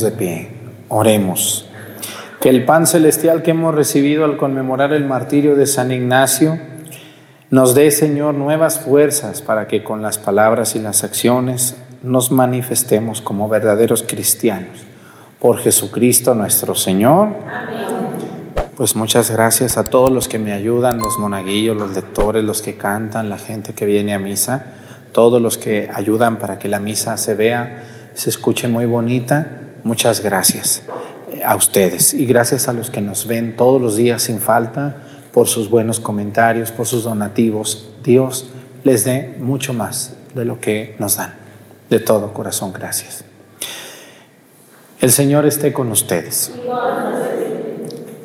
De 0.00 0.10
pie, 0.10 0.48
oremos. 0.88 1.68
Que 2.40 2.48
el 2.48 2.64
pan 2.64 2.86
celestial 2.86 3.42
que 3.42 3.52
hemos 3.52 3.74
recibido 3.74 4.24
al 4.24 4.36
conmemorar 4.36 4.92
el 4.92 5.04
martirio 5.04 5.54
de 5.54 5.66
San 5.66 5.92
Ignacio 5.92 6.58
nos 7.50 7.74
dé, 7.76 7.90
Señor, 7.92 8.34
nuevas 8.34 8.80
fuerzas 8.80 9.40
para 9.40 9.68
que 9.68 9.84
con 9.84 10.02
las 10.02 10.18
palabras 10.18 10.74
y 10.74 10.80
las 10.80 11.04
acciones 11.04 11.76
nos 12.02 12.32
manifestemos 12.32 13.20
como 13.20 13.48
verdaderos 13.48 14.02
cristianos. 14.02 14.84
Por 15.38 15.58
Jesucristo 15.58 16.34
nuestro 16.34 16.74
Señor. 16.74 17.28
Pues 18.76 18.96
muchas 18.96 19.30
gracias 19.30 19.78
a 19.78 19.84
todos 19.84 20.10
los 20.10 20.26
que 20.26 20.40
me 20.40 20.52
ayudan, 20.52 20.98
los 20.98 21.18
monaguillos, 21.20 21.76
los 21.76 21.94
lectores, 21.94 22.42
los 22.42 22.62
que 22.62 22.74
cantan, 22.76 23.30
la 23.30 23.38
gente 23.38 23.74
que 23.74 23.86
viene 23.86 24.12
a 24.12 24.18
misa, 24.18 24.66
todos 25.12 25.40
los 25.40 25.56
que 25.56 25.88
ayudan 25.94 26.38
para 26.40 26.58
que 26.58 26.68
la 26.68 26.80
misa 26.80 27.16
se 27.16 27.34
vea 27.34 27.84
se 28.14 28.30
escuche 28.30 28.68
muy 28.68 28.86
bonita. 28.86 29.46
Muchas 29.84 30.22
gracias 30.22 30.82
eh, 31.30 31.42
a 31.44 31.54
ustedes 31.56 32.14
y 32.14 32.24
gracias 32.24 32.68
a 32.68 32.72
los 32.72 32.90
que 32.90 33.02
nos 33.02 33.26
ven 33.26 33.54
todos 33.54 33.80
los 33.80 33.96
días 33.96 34.22
sin 34.22 34.40
falta 34.40 34.96
por 35.30 35.46
sus 35.46 35.68
buenos 35.68 36.00
comentarios, 36.00 36.72
por 36.72 36.86
sus 36.86 37.04
donativos. 37.04 37.90
Dios 38.02 38.48
les 38.82 39.04
dé 39.04 39.36
mucho 39.38 39.74
más 39.74 40.16
de 40.34 40.46
lo 40.46 40.58
que 40.58 40.96
nos 40.98 41.18
dan. 41.18 41.34
De 41.90 42.00
todo 42.00 42.32
corazón, 42.32 42.72
gracias. 42.72 43.24
El 45.00 45.12
Señor 45.12 45.44
esté 45.44 45.74
con 45.74 45.90
ustedes. 45.90 46.50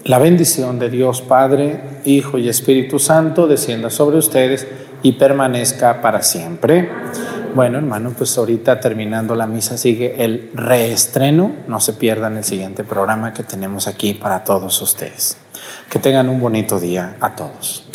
La 0.06 0.18
bendición 0.18 0.80
de 0.80 0.90
Dios 0.90 1.22
Padre, 1.22 1.82
Hijo 2.06 2.38
y 2.38 2.48
Espíritu 2.48 3.00
Santo 3.00 3.48
descienda 3.48 3.90
sobre 3.90 4.18
ustedes 4.18 4.66
y 5.04 5.12
permanezca 5.12 6.02
para 6.02 6.24
siempre. 6.24 6.90
Bueno, 7.56 7.80
hermano, 7.80 8.14
pues 8.16 8.38
ahorita 8.38 8.80
terminando 8.80 9.36
la 9.36 9.48
misa 9.48 9.78
sigue 9.78 10.24
el 10.24 10.52
reestreno. 10.54 11.52
No 11.68 11.80
se 11.80 11.94
pierdan 11.94 12.38
el 12.38 12.44
siguiente 12.44 12.84
programa 12.84 13.34
que 13.34 13.44
tenemos 13.44 13.88
aquí 13.88 14.14
para 14.14 14.44
todos 14.44 14.82
ustedes. 14.82 15.38
Que 15.90 16.00
tengan 16.00 16.30
un 16.30 16.40
bonito 16.40 16.80
día 16.80 17.18
a 17.20 17.36
todos. 17.36 17.86